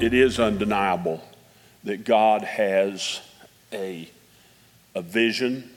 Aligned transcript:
it 0.00 0.14
is 0.14 0.40
undeniable 0.40 1.22
that 1.84 2.04
God 2.04 2.42
has 2.42 3.20
a, 3.72 4.08
a 4.94 5.02
vision 5.02 5.70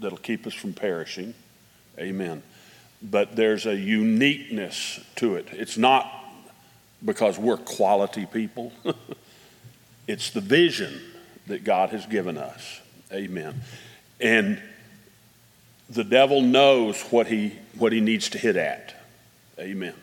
that'll 0.00 0.18
keep 0.18 0.46
us 0.46 0.54
from 0.54 0.72
perishing. 0.72 1.34
Amen. 1.98 2.42
But 3.02 3.36
there's 3.36 3.66
a 3.66 3.76
uniqueness 3.76 5.00
to 5.16 5.36
it. 5.36 5.46
It's 5.52 5.78
not 5.78 6.12
because 7.04 7.38
we're 7.38 7.56
quality 7.56 8.26
people, 8.26 8.72
it's 10.08 10.30
the 10.30 10.40
vision 10.40 11.00
that 11.46 11.64
God 11.64 11.90
has 11.90 12.06
given 12.06 12.36
us. 12.36 12.80
Amen. 13.12 13.62
And 14.20 14.60
the 15.88 16.04
devil 16.04 16.42
knows 16.42 17.00
what 17.02 17.26
he, 17.26 17.54
what 17.78 17.92
he 17.92 18.00
needs 18.00 18.28
to 18.30 18.38
hit 18.38 18.56
at. 18.56 18.94
Amen. 19.58 19.94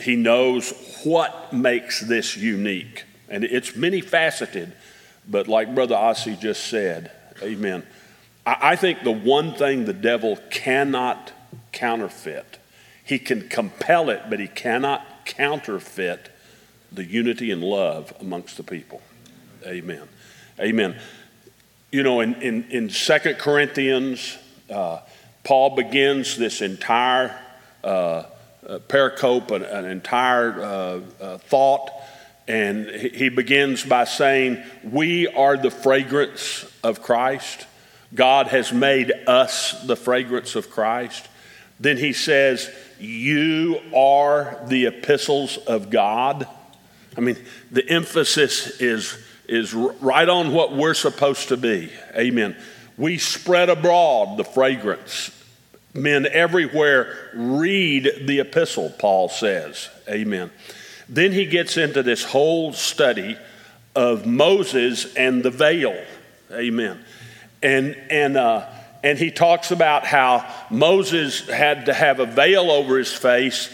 He 0.00 0.16
knows 0.16 0.72
what 1.04 1.52
makes 1.52 2.00
this 2.00 2.36
unique. 2.36 3.04
And 3.28 3.44
it's 3.44 3.76
many 3.76 4.00
faceted, 4.00 4.72
but 5.28 5.46
like 5.46 5.74
Brother 5.74 5.94
Asi 5.94 6.36
just 6.36 6.66
said, 6.66 7.12
amen. 7.42 7.86
I, 8.44 8.72
I 8.72 8.76
think 8.76 9.02
the 9.02 9.12
one 9.12 9.54
thing 9.54 9.84
the 9.84 9.92
devil 9.92 10.38
cannot 10.50 11.32
counterfeit, 11.72 12.58
he 13.04 13.18
can 13.18 13.48
compel 13.48 14.10
it, 14.10 14.22
but 14.28 14.40
he 14.40 14.48
cannot 14.48 15.24
counterfeit 15.24 16.30
the 16.92 17.04
unity 17.04 17.50
and 17.50 17.62
love 17.62 18.12
amongst 18.20 18.56
the 18.56 18.62
people. 18.62 19.00
Amen. 19.64 20.08
Amen. 20.58 20.96
You 21.92 22.02
know, 22.02 22.20
in, 22.20 22.34
in, 22.42 22.64
in 22.70 22.88
2 22.88 23.18
Corinthians, 23.38 24.38
uh, 24.68 25.00
Paul 25.44 25.76
begins 25.76 26.36
this 26.36 26.60
entire 26.60 27.38
uh, 27.82 28.24
pericope, 28.68 29.50
an, 29.50 29.62
an 29.62 29.84
entire 29.84 30.60
uh, 30.60 31.00
uh, 31.20 31.38
thought, 31.38 31.90
and 32.46 32.88
he 32.88 33.28
begins 33.28 33.84
by 33.84 34.04
saying, 34.04 34.62
We 34.82 35.28
are 35.28 35.56
the 35.56 35.70
fragrance 35.70 36.64
of 36.82 37.02
Christ. 37.02 37.66
God 38.12 38.48
has 38.48 38.72
made 38.72 39.12
us 39.28 39.80
the 39.86 39.94
fragrance 39.94 40.56
of 40.56 40.68
Christ. 40.68 41.28
Then 41.78 41.96
he 41.96 42.12
says, 42.12 42.70
You 42.98 43.80
are 43.94 44.60
the 44.66 44.86
epistles 44.86 45.58
of 45.58 45.90
God. 45.90 46.46
I 47.16 47.20
mean, 47.20 47.36
the 47.70 47.88
emphasis 47.88 48.80
is, 48.80 49.16
is 49.46 49.72
right 49.72 50.28
on 50.28 50.52
what 50.52 50.74
we're 50.74 50.94
supposed 50.94 51.48
to 51.48 51.56
be. 51.56 51.90
Amen. 52.16 52.56
We 52.96 53.18
spread 53.18 53.68
abroad 53.68 54.36
the 54.36 54.44
fragrance 54.44 55.30
Men 55.92 56.26
everywhere 56.26 57.30
read 57.34 58.26
the 58.26 58.40
epistle, 58.40 58.90
Paul 58.98 59.28
says. 59.28 59.88
Amen. 60.08 60.50
Then 61.08 61.32
he 61.32 61.46
gets 61.46 61.76
into 61.76 62.02
this 62.02 62.22
whole 62.22 62.72
study 62.72 63.36
of 63.96 64.26
Moses 64.26 65.14
and 65.16 65.42
the 65.42 65.50
veil. 65.50 66.00
Amen. 66.52 67.04
And, 67.62 67.96
and, 68.08 68.36
uh, 68.36 68.66
and 69.02 69.18
he 69.18 69.30
talks 69.30 69.72
about 69.72 70.06
how 70.06 70.46
Moses 70.70 71.48
had 71.48 71.86
to 71.86 71.94
have 71.94 72.20
a 72.20 72.26
veil 72.26 72.70
over 72.70 72.96
his 72.96 73.12
face 73.12 73.68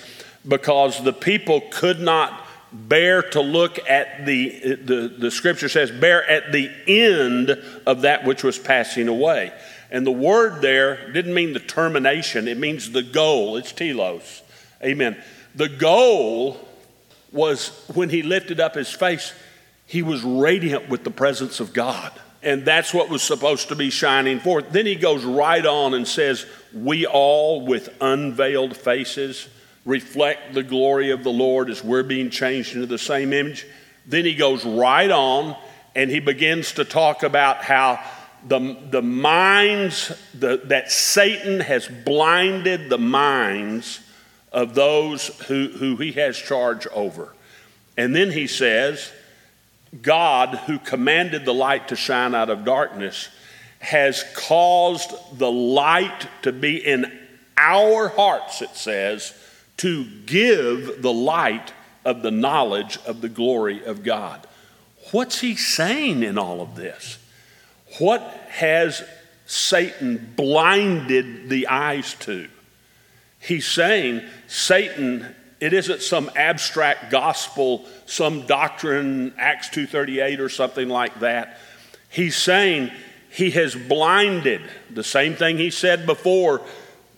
because 0.46 1.02
the 1.02 1.12
people 1.12 1.62
could 1.70 2.00
not 2.00 2.46
bear 2.72 3.22
to 3.22 3.40
look 3.40 3.78
at 3.88 4.26
the, 4.26 4.76
the, 4.76 5.14
the 5.18 5.30
scripture 5.30 5.68
says, 5.68 5.90
bear 5.90 6.28
at 6.28 6.52
the 6.52 6.70
end 6.86 7.50
of 7.86 8.02
that 8.02 8.24
which 8.24 8.42
was 8.42 8.58
passing 8.58 9.08
away. 9.08 9.52
And 9.90 10.06
the 10.06 10.12
word 10.12 10.62
there 10.62 11.10
didn't 11.12 11.34
mean 11.34 11.52
the 11.52 11.60
termination, 11.60 12.48
it 12.48 12.58
means 12.58 12.92
the 12.92 13.02
goal. 13.02 13.56
It's 13.56 13.72
telos. 13.72 14.42
Amen. 14.82 15.16
The 15.54 15.68
goal 15.68 16.60
was 17.32 17.68
when 17.94 18.10
he 18.10 18.22
lifted 18.22 18.60
up 18.60 18.74
his 18.74 18.90
face, 18.90 19.32
he 19.86 20.02
was 20.02 20.22
radiant 20.22 20.88
with 20.88 21.04
the 21.04 21.10
presence 21.10 21.60
of 21.60 21.72
God. 21.72 22.12
And 22.42 22.64
that's 22.64 22.92
what 22.92 23.08
was 23.08 23.22
supposed 23.22 23.68
to 23.68 23.76
be 23.76 23.90
shining 23.90 24.38
forth. 24.40 24.70
Then 24.70 24.86
he 24.86 24.94
goes 24.94 25.24
right 25.24 25.64
on 25.64 25.94
and 25.94 26.06
says, 26.06 26.46
We 26.72 27.06
all 27.06 27.66
with 27.66 27.88
unveiled 28.00 28.76
faces 28.76 29.48
reflect 29.84 30.52
the 30.52 30.62
glory 30.62 31.10
of 31.10 31.24
the 31.24 31.30
Lord 31.30 31.70
as 31.70 31.82
we're 31.82 32.02
being 32.02 32.28
changed 32.28 32.74
into 32.74 32.86
the 32.86 32.98
same 32.98 33.32
image. 33.32 33.66
Then 34.04 34.24
he 34.24 34.34
goes 34.34 34.64
right 34.64 35.10
on 35.10 35.56
and 35.94 36.10
he 36.10 36.20
begins 36.20 36.72
to 36.72 36.84
talk 36.84 37.22
about 37.22 37.64
how 37.64 37.98
the, 38.48 38.76
the 38.90 39.02
minds 39.02 40.12
the, 40.34 40.62
that 40.64 40.90
Satan 40.90 41.60
has 41.60 41.88
blinded 41.88 42.88
the 42.88 42.98
minds 42.98 44.00
of 44.52 44.74
those 44.74 45.28
who, 45.48 45.68
who 45.68 45.96
he 45.96 46.12
has 46.12 46.36
charge 46.36 46.86
over. 46.88 47.34
And 47.96 48.14
then 48.14 48.30
he 48.30 48.46
says, 48.46 49.10
God, 50.02 50.56
who 50.66 50.78
commanded 50.78 51.44
the 51.44 51.54
light 51.54 51.88
to 51.88 51.96
shine 51.96 52.34
out 52.34 52.50
of 52.50 52.64
darkness, 52.64 53.28
has 53.78 54.24
caused 54.34 55.12
the 55.38 55.50
light 55.50 56.26
to 56.42 56.52
be 56.52 56.76
in 56.76 57.18
our 57.56 58.08
hearts, 58.08 58.62
it 58.62 58.74
says, 58.76 59.34
to 59.78 60.04
give 60.26 61.02
the 61.02 61.12
light 61.12 61.72
of 62.04 62.22
the 62.22 62.30
knowledge 62.30 62.98
of 63.06 63.20
the 63.20 63.28
glory 63.28 63.84
of 63.84 64.02
God. 64.02 64.46
What's 65.12 65.40
he 65.40 65.56
saying 65.56 66.22
in 66.22 66.38
all 66.38 66.60
of 66.60 66.76
this? 66.76 67.18
What 67.98 68.22
has 68.48 69.02
Satan 69.46 70.34
blinded 70.36 71.48
the 71.48 71.68
eyes 71.68 72.14
to? 72.20 72.48
He's 73.38 73.66
saying, 73.66 74.22
Satan, 74.48 75.34
it 75.60 75.72
isn't 75.72 76.02
some 76.02 76.30
abstract 76.34 77.10
gospel, 77.10 77.84
some 78.06 78.46
doctrine, 78.46 79.32
Acts 79.38 79.68
2.38 79.70 80.40
or 80.40 80.48
something 80.48 80.88
like 80.88 81.20
that. 81.20 81.58
He's 82.10 82.36
saying 82.36 82.90
he 83.30 83.50
has 83.52 83.74
blinded, 83.74 84.62
the 84.90 85.04
same 85.04 85.34
thing 85.34 85.58
he 85.58 85.70
said 85.70 86.06
before, 86.06 86.62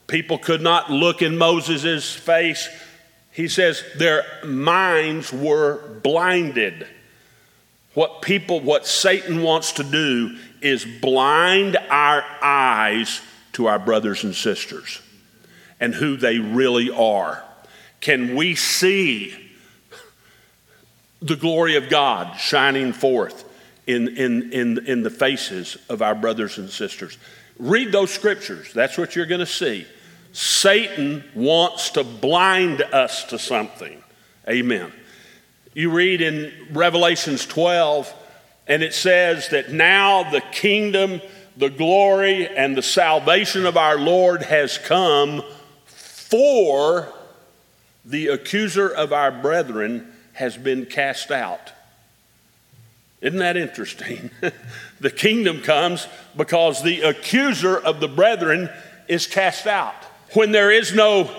people 0.07 0.39
could 0.39 0.61
not 0.61 0.91
look 0.91 1.23
in 1.23 1.39
Moses' 1.39 2.15
face. 2.15 2.69
He 3.31 3.49
says 3.49 3.85
their 3.97 4.25
minds 4.45 5.33
were 5.33 6.01
blinded. 6.03 6.87
What 7.95 8.23
people, 8.23 8.61
what 8.61 8.87
Satan 8.87 9.43
wants 9.43 9.73
to 9.73 9.85
do 9.85 10.37
is 10.61 10.85
blind 10.85 11.77
our 11.77 12.25
eyes 12.43 13.21
to 13.53 13.67
our 13.67 13.79
brothers 13.79 14.25
and 14.25 14.35
sisters 14.35 15.01
and 15.81 15.95
who 15.95 16.17
they 16.17 16.39
really 16.39 16.91
are. 16.91 17.43
Can 18.01 18.37
we 18.37 18.55
see 18.55 19.35
the 21.21 21.37
glory 21.37 21.77
of 21.77 21.89
God 21.89 22.39
shining 22.39 22.93
forth 22.93 23.45
in, 23.87 24.09
in, 24.17 24.53
in, 24.53 24.87
in 24.87 25.03
the 25.03 25.11
faces 25.11 25.77
of 25.89 26.03
our 26.03 26.15
brothers 26.15 26.59
and 26.59 26.71
sisters? 26.71 27.19
Read 27.59 27.91
those 27.91 28.11
scriptures. 28.11 28.73
That's 28.73 28.97
what 28.97 29.17
you're 29.17 29.27
going 29.27 29.41
to 29.41 29.47
see. 29.47 29.87
Satan 30.33 31.25
wants 31.35 31.91
to 31.91 32.05
blind 32.05 32.83
us 32.83 33.25
to 33.25 33.39
something. 33.39 34.03
Amen. 34.49 34.93
You 35.75 35.91
read 35.91 36.21
in 36.21 36.53
Revelations 36.73 37.47
12, 37.47 38.13
and 38.69 38.83
it 38.83 38.93
says 38.93 39.49
that 39.49 39.73
now 39.73 40.31
the 40.31 40.43
kingdom, 40.53 41.23
the 41.57 41.71
glory, 41.71 42.47
and 42.47 42.77
the 42.77 42.83
salvation 42.83 43.65
of 43.65 43.77
our 43.79 43.99
Lord 43.99 44.43
has 44.43 44.77
come, 44.77 45.43
for 45.87 47.13
the 48.05 48.29
accuser 48.29 48.89
of 48.89 49.13
our 49.13 49.33
brethren 49.33 50.13
has 50.35 50.57
been 50.57 50.85
cast 50.85 51.31
out. 51.31 51.73
Isn't 53.23 53.39
that 53.41 53.57
interesting? 53.57 54.31
the 55.01 55.11
kingdom 55.11 55.63
comes 55.63 56.07
because 56.37 56.83
the 56.83 57.01
accuser 57.01 57.77
of 57.77 58.01
the 58.01 58.07
brethren 58.07 58.71
is 59.09 59.27
cast 59.27 59.67
out. 59.67 59.97
When 60.35 60.53
there 60.53 60.71
is 60.71 60.95
no 60.95 61.31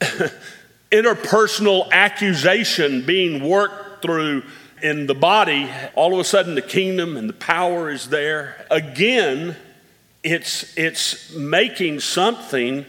interpersonal 0.90 1.88
accusation 1.92 3.06
being 3.06 3.48
worked 3.48 4.02
through 4.02 4.42
in 4.82 5.06
the 5.06 5.14
body, 5.14 5.70
all 5.94 6.12
of 6.12 6.18
a 6.18 6.24
sudden 6.24 6.54
the 6.54 6.62
kingdom 6.62 7.16
and 7.16 7.28
the 7.28 7.34
power 7.34 7.90
is 7.90 8.08
there. 8.08 8.66
Again, 8.70 9.56
it's, 10.22 10.76
it's 10.76 11.34
making 11.34 12.00
something, 12.00 12.84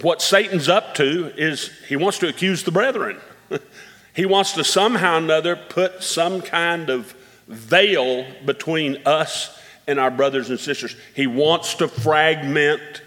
what 0.00 0.22
Satan's 0.22 0.68
up 0.68 0.94
to 0.96 1.32
is 1.36 1.70
he 1.88 1.96
wants 1.96 2.18
to 2.20 2.28
accuse 2.28 2.62
the 2.62 2.70
brethren. 2.70 3.20
he 4.14 4.26
wants 4.26 4.52
to 4.52 4.64
somehow 4.64 5.14
or 5.14 5.18
another 5.18 5.56
put 5.56 6.02
some 6.02 6.40
kind 6.40 6.90
of 6.90 7.14
veil 7.48 8.26
between 8.44 8.98
us 9.06 9.58
and 9.86 9.98
our 9.98 10.10
brothers 10.10 10.50
and 10.50 10.60
sisters. 10.60 10.96
He 11.14 11.26
wants 11.26 11.74
to 11.76 11.88
fragment 11.88 13.02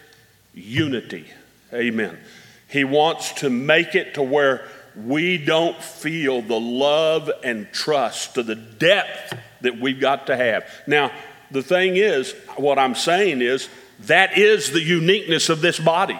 unity. 0.53 1.25
Amen. 1.73 2.17
He 2.67 2.83
wants 2.83 3.33
to 3.33 3.49
make 3.49 3.95
it 3.95 4.15
to 4.15 4.23
where 4.23 4.67
we 4.95 5.37
don't 5.37 5.81
feel 5.81 6.41
the 6.41 6.59
love 6.59 7.29
and 7.43 7.71
trust 7.71 8.35
to 8.35 8.43
the 8.43 8.55
depth 8.55 9.37
that 9.61 9.79
we've 9.79 9.99
got 9.99 10.27
to 10.27 10.37
have. 10.37 10.65
Now, 10.87 11.11
the 11.51 11.63
thing 11.63 11.97
is, 11.97 12.33
what 12.55 12.79
I'm 12.79 12.95
saying 12.95 13.41
is, 13.41 13.69
that 14.01 14.37
is 14.37 14.71
the 14.71 14.81
uniqueness 14.81 15.49
of 15.49 15.61
this 15.61 15.79
body. 15.79 16.19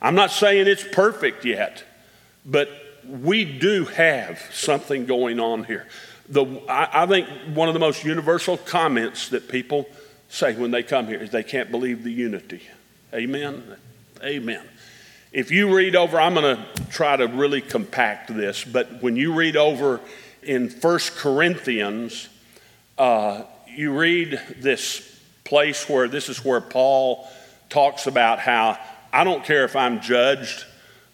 I'm 0.00 0.14
not 0.14 0.30
saying 0.30 0.66
it's 0.66 0.84
perfect 0.84 1.44
yet, 1.44 1.84
but 2.44 2.68
we 3.06 3.44
do 3.44 3.84
have 3.86 4.40
something 4.52 5.06
going 5.06 5.40
on 5.40 5.64
here. 5.64 5.86
The, 6.28 6.44
I, 6.68 7.02
I 7.02 7.06
think 7.06 7.28
one 7.54 7.68
of 7.68 7.74
the 7.74 7.80
most 7.80 8.04
universal 8.04 8.56
comments 8.56 9.28
that 9.30 9.48
people 9.48 9.86
say 10.28 10.54
when 10.54 10.70
they 10.70 10.82
come 10.82 11.06
here 11.06 11.20
is 11.20 11.30
they 11.30 11.42
can't 11.42 11.70
believe 11.70 12.04
the 12.04 12.12
unity. 12.12 12.62
Amen? 13.12 13.76
Amen. 14.22 14.62
If 15.32 15.52
you 15.52 15.72
read 15.76 15.94
over, 15.94 16.20
I'm 16.20 16.34
going 16.34 16.56
to 16.56 16.86
try 16.90 17.16
to 17.16 17.26
really 17.28 17.60
compact 17.60 18.34
this, 18.34 18.64
but 18.64 19.00
when 19.00 19.14
you 19.14 19.32
read 19.32 19.56
over 19.56 20.00
in 20.42 20.68
First 20.68 21.14
Corinthians, 21.14 22.28
uh, 22.98 23.44
you 23.68 23.96
read 23.96 24.40
this 24.58 25.20
place 25.44 25.88
where 25.88 26.08
this 26.08 26.28
is 26.28 26.44
where 26.44 26.60
Paul 26.60 27.28
talks 27.68 28.08
about 28.08 28.40
how 28.40 28.76
I 29.12 29.22
don't 29.22 29.44
care 29.44 29.64
if 29.64 29.76
I'm 29.76 30.00
judged 30.00 30.64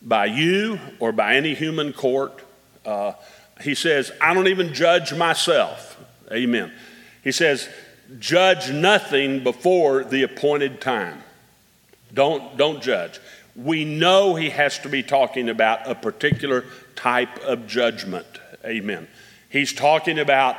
by 0.00 0.26
you 0.26 0.80
or 0.98 1.12
by 1.12 1.36
any 1.36 1.54
human 1.54 1.92
court. 1.92 2.42
Uh, 2.86 3.12
he 3.60 3.74
says, 3.74 4.12
I 4.18 4.32
don't 4.32 4.48
even 4.48 4.72
judge 4.72 5.12
myself. 5.12 6.02
Amen. 6.32 6.72
He 7.22 7.32
says, 7.32 7.68
judge 8.18 8.70
nothing 8.70 9.44
before 9.44 10.04
the 10.04 10.22
appointed 10.22 10.80
time. 10.80 11.22
Don't, 12.14 12.56
don't 12.56 12.82
judge. 12.82 13.20
We 13.56 13.84
know 13.84 14.34
he 14.34 14.50
has 14.50 14.78
to 14.80 14.88
be 14.88 15.02
talking 15.02 15.48
about 15.48 15.88
a 15.88 15.94
particular 15.94 16.64
type 16.94 17.38
of 17.38 17.66
judgment. 17.66 18.26
Amen. 18.64 19.08
He's 19.48 19.72
talking 19.72 20.18
about 20.18 20.56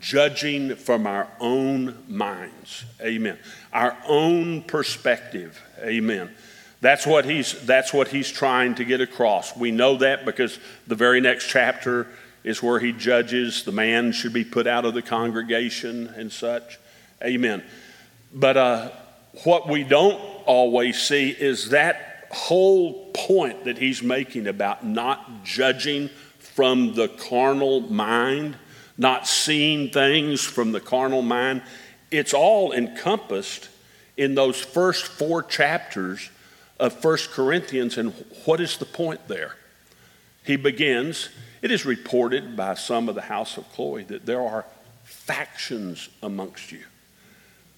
judging 0.00 0.76
from 0.76 1.06
our 1.06 1.28
own 1.40 2.04
minds. 2.06 2.84
Amen. 3.00 3.38
Our 3.72 3.96
own 4.06 4.62
perspective. 4.62 5.60
Amen. 5.82 6.30
That's 6.80 7.06
what 7.06 7.24
he's 7.24 7.54
that's 7.66 7.92
what 7.92 8.08
he's 8.08 8.30
trying 8.30 8.76
to 8.76 8.84
get 8.84 9.00
across. 9.00 9.56
We 9.56 9.72
know 9.72 9.96
that 9.96 10.24
because 10.24 10.58
the 10.86 10.94
very 10.94 11.20
next 11.20 11.48
chapter 11.48 12.06
is 12.44 12.62
where 12.62 12.78
he 12.78 12.92
judges 12.92 13.64
the 13.64 13.72
man 13.72 14.12
should 14.12 14.32
be 14.32 14.44
put 14.44 14.66
out 14.66 14.84
of 14.84 14.94
the 14.94 15.02
congregation 15.02 16.06
and 16.16 16.30
such. 16.30 16.78
Amen. 17.22 17.64
But 18.32 18.56
uh, 18.56 18.90
what 19.42 19.68
we 19.68 19.82
don't 19.82 20.20
always 20.46 21.00
see 21.02 21.30
is 21.30 21.70
that 21.70 22.07
whole 22.30 23.10
point 23.12 23.64
that 23.64 23.78
he's 23.78 24.02
making 24.02 24.46
about 24.46 24.84
not 24.84 25.44
judging 25.44 26.10
from 26.38 26.94
the 26.94 27.08
carnal 27.08 27.80
mind, 27.80 28.56
not 28.96 29.26
seeing 29.26 29.90
things 29.90 30.44
from 30.44 30.72
the 30.72 30.80
carnal 30.80 31.22
mind. 31.22 31.62
It's 32.10 32.34
all 32.34 32.72
encompassed 32.72 33.68
in 34.16 34.34
those 34.34 34.60
first 34.60 35.06
four 35.06 35.42
chapters 35.42 36.30
of 36.80 36.92
First 36.92 37.30
Corinthians. 37.30 37.96
And 37.96 38.12
what 38.44 38.60
is 38.60 38.76
the 38.78 38.84
point 38.84 39.28
there? 39.28 39.56
He 40.44 40.56
begins, 40.56 41.28
it 41.62 41.70
is 41.70 41.84
reported 41.84 42.56
by 42.56 42.74
some 42.74 43.08
of 43.08 43.14
the 43.14 43.22
house 43.22 43.56
of 43.56 43.70
Chloe 43.72 44.04
that 44.04 44.26
there 44.26 44.40
are 44.40 44.64
factions 45.04 46.08
amongst 46.22 46.72
you. 46.72 46.82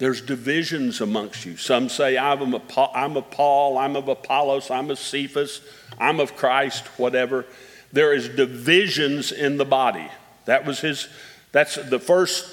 There's 0.00 0.22
divisions 0.22 1.02
amongst 1.02 1.44
you. 1.44 1.58
Some 1.58 1.90
say, 1.90 2.16
I'm 2.16 2.54
of, 2.54 2.62
I'm 2.94 3.18
of 3.18 3.30
Paul, 3.30 3.76
I'm 3.76 3.96
of 3.96 4.08
Apollos, 4.08 4.70
I'm 4.70 4.90
of 4.90 4.98
Cephas, 4.98 5.60
I'm 5.98 6.20
of 6.20 6.36
Christ, 6.36 6.86
whatever. 6.98 7.44
There 7.92 8.14
is 8.14 8.26
divisions 8.26 9.30
in 9.30 9.58
the 9.58 9.66
body. 9.66 10.08
That 10.46 10.64
was 10.64 10.80
his, 10.80 11.06
that's 11.52 11.74
the 11.74 11.98
first 11.98 12.48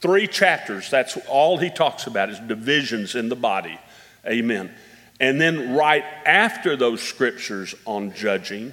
three 0.00 0.26
chapters. 0.26 0.90
That's 0.90 1.16
all 1.28 1.58
he 1.58 1.70
talks 1.70 2.08
about 2.08 2.28
is 2.28 2.40
divisions 2.40 3.14
in 3.14 3.28
the 3.28 3.36
body. 3.36 3.78
Amen. 4.26 4.74
And 5.20 5.40
then 5.40 5.76
right 5.76 6.04
after 6.26 6.74
those 6.74 7.00
scriptures 7.00 7.76
on 7.84 8.12
judging, 8.14 8.72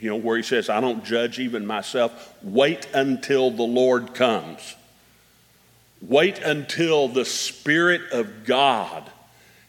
you 0.00 0.08
know, 0.08 0.16
where 0.16 0.38
he 0.38 0.42
says, 0.42 0.70
I 0.70 0.80
don't 0.80 1.04
judge 1.04 1.38
even 1.38 1.66
myself, 1.66 2.34
wait 2.42 2.88
until 2.94 3.50
the 3.50 3.64
Lord 3.64 4.14
comes. 4.14 4.76
Wait 6.08 6.38
until 6.40 7.08
the 7.08 7.24
Spirit 7.24 8.02
of 8.12 8.44
God 8.44 9.10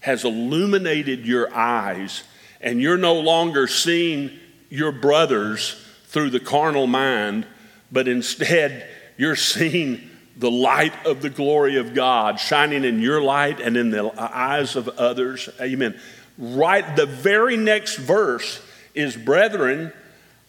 has 0.01 0.25
illuminated 0.25 1.25
your 1.25 1.53
eyes 1.53 2.23
and 2.59 2.81
you're 2.81 2.97
no 2.97 3.19
longer 3.19 3.67
seeing 3.67 4.31
your 4.69 4.91
brothers 4.91 5.81
through 6.07 6.29
the 6.29 6.39
carnal 6.39 6.87
mind, 6.87 7.45
but 7.91 8.07
instead 8.07 8.85
you're 9.17 9.35
seeing 9.35 10.09
the 10.35 10.51
light 10.51 11.05
of 11.05 11.21
the 11.21 11.29
glory 11.29 11.77
of 11.77 11.93
God 11.93 12.39
shining 12.39 12.83
in 12.83 12.99
your 12.99 13.21
light 13.21 13.61
and 13.61 13.77
in 13.77 13.89
the 13.89 14.11
eyes 14.17 14.75
of 14.75 14.89
others. 14.89 15.47
Amen. 15.61 15.97
Right, 16.37 16.95
the 16.97 17.05
very 17.05 17.55
next 17.55 17.95
verse 17.95 18.61
is, 18.93 19.15
Brethren, 19.15 19.93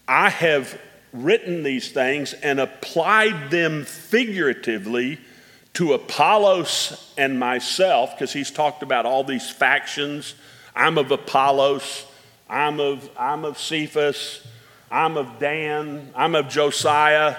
I 0.08 0.30
have 0.30 0.80
written 1.12 1.62
these 1.62 1.92
things 1.92 2.32
and 2.32 2.58
applied 2.58 3.52
them 3.52 3.84
figuratively 3.84 5.20
to 5.76 5.92
Apollos 5.92 7.12
and 7.18 7.38
myself, 7.38 8.12
because 8.12 8.32
he's 8.32 8.50
talked 8.50 8.82
about 8.82 9.04
all 9.04 9.22
these 9.22 9.50
factions. 9.50 10.34
I'm 10.74 10.96
of 10.96 11.10
Apollos, 11.10 12.06
I'm 12.48 12.80
of, 12.80 13.10
I'm 13.18 13.44
of 13.44 13.58
Cephas, 13.58 14.46
I'm 14.90 15.18
of 15.18 15.38
Dan, 15.38 16.12
I'm 16.14 16.34
of 16.34 16.48
Josiah, 16.48 17.36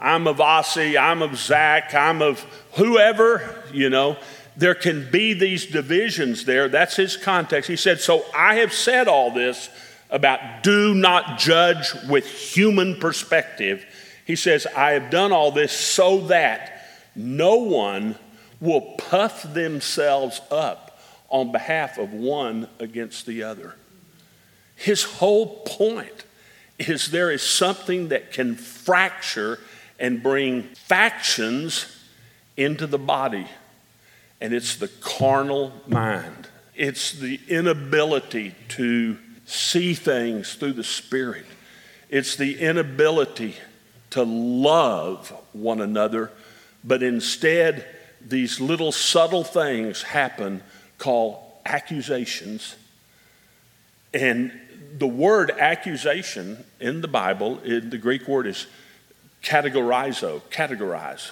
I'm 0.00 0.26
of 0.26 0.40
Asi, 0.40 0.98
I'm 0.98 1.22
of 1.22 1.36
Zach, 1.36 1.94
I'm 1.94 2.22
of 2.22 2.40
whoever, 2.72 3.62
you 3.72 3.88
know. 3.88 4.16
There 4.56 4.74
can 4.74 5.08
be 5.08 5.32
these 5.32 5.64
divisions 5.64 6.46
there. 6.46 6.68
That's 6.68 6.96
his 6.96 7.16
context. 7.16 7.70
He 7.70 7.76
said, 7.76 8.00
So 8.00 8.24
I 8.34 8.56
have 8.56 8.72
said 8.72 9.06
all 9.06 9.30
this 9.30 9.70
about 10.10 10.64
do 10.64 10.92
not 10.92 11.38
judge 11.38 11.94
with 12.08 12.26
human 12.26 12.98
perspective. 12.98 13.86
He 14.26 14.34
says, 14.34 14.66
I 14.76 14.90
have 14.92 15.08
done 15.08 15.30
all 15.30 15.52
this 15.52 15.70
so 15.70 16.26
that 16.26 16.78
no 17.14 17.56
one 17.56 18.16
will 18.60 18.80
puff 18.98 19.42
themselves 19.54 20.40
up 20.50 21.00
on 21.28 21.52
behalf 21.52 21.98
of 21.98 22.12
one 22.12 22.68
against 22.78 23.26
the 23.26 23.42
other. 23.42 23.74
His 24.76 25.02
whole 25.02 25.60
point 25.64 26.24
is 26.78 27.10
there 27.10 27.30
is 27.30 27.42
something 27.42 28.08
that 28.08 28.32
can 28.32 28.56
fracture 28.56 29.58
and 29.98 30.22
bring 30.22 30.62
factions 30.62 31.96
into 32.56 32.86
the 32.86 32.98
body, 32.98 33.46
and 34.40 34.52
it's 34.52 34.76
the 34.76 34.88
carnal 34.88 35.72
mind. 35.86 36.48
It's 36.74 37.12
the 37.12 37.38
inability 37.48 38.54
to 38.70 39.18
see 39.44 39.92
things 39.94 40.54
through 40.54 40.72
the 40.72 40.84
Spirit. 40.84 41.44
It's 42.08 42.36
the 42.36 42.58
inability 42.58 43.56
to 44.10 44.22
love 44.22 45.32
one 45.52 45.80
another 45.80 46.30
but 46.82 47.02
instead, 47.02 47.86
these 48.20 48.60
little 48.60 48.92
subtle 48.92 49.44
things 49.44 50.02
happen 50.02 50.62
called 50.98 51.38
accusations. 51.64 52.76
And 54.12 54.52
the 54.98 55.06
word 55.06 55.50
accusation 55.50 56.64
in 56.80 57.00
the 57.00 57.08
Bible, 57.08 57.58
in 57.60 57.90
the 57.90 57.98
Greek 57.98 58.26
word 58.26 58.46
is 58.46 58.66
categorizo, 59.42 60.42
categorize. 60.50 61.30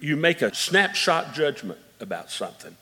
You 0.00 0.16
make 0.16 0.42
a 0.42 0.54
snapshot 0.54 1.34
judgment 1.34 1.78
about 2.00 2.30
something, 2.30 2.76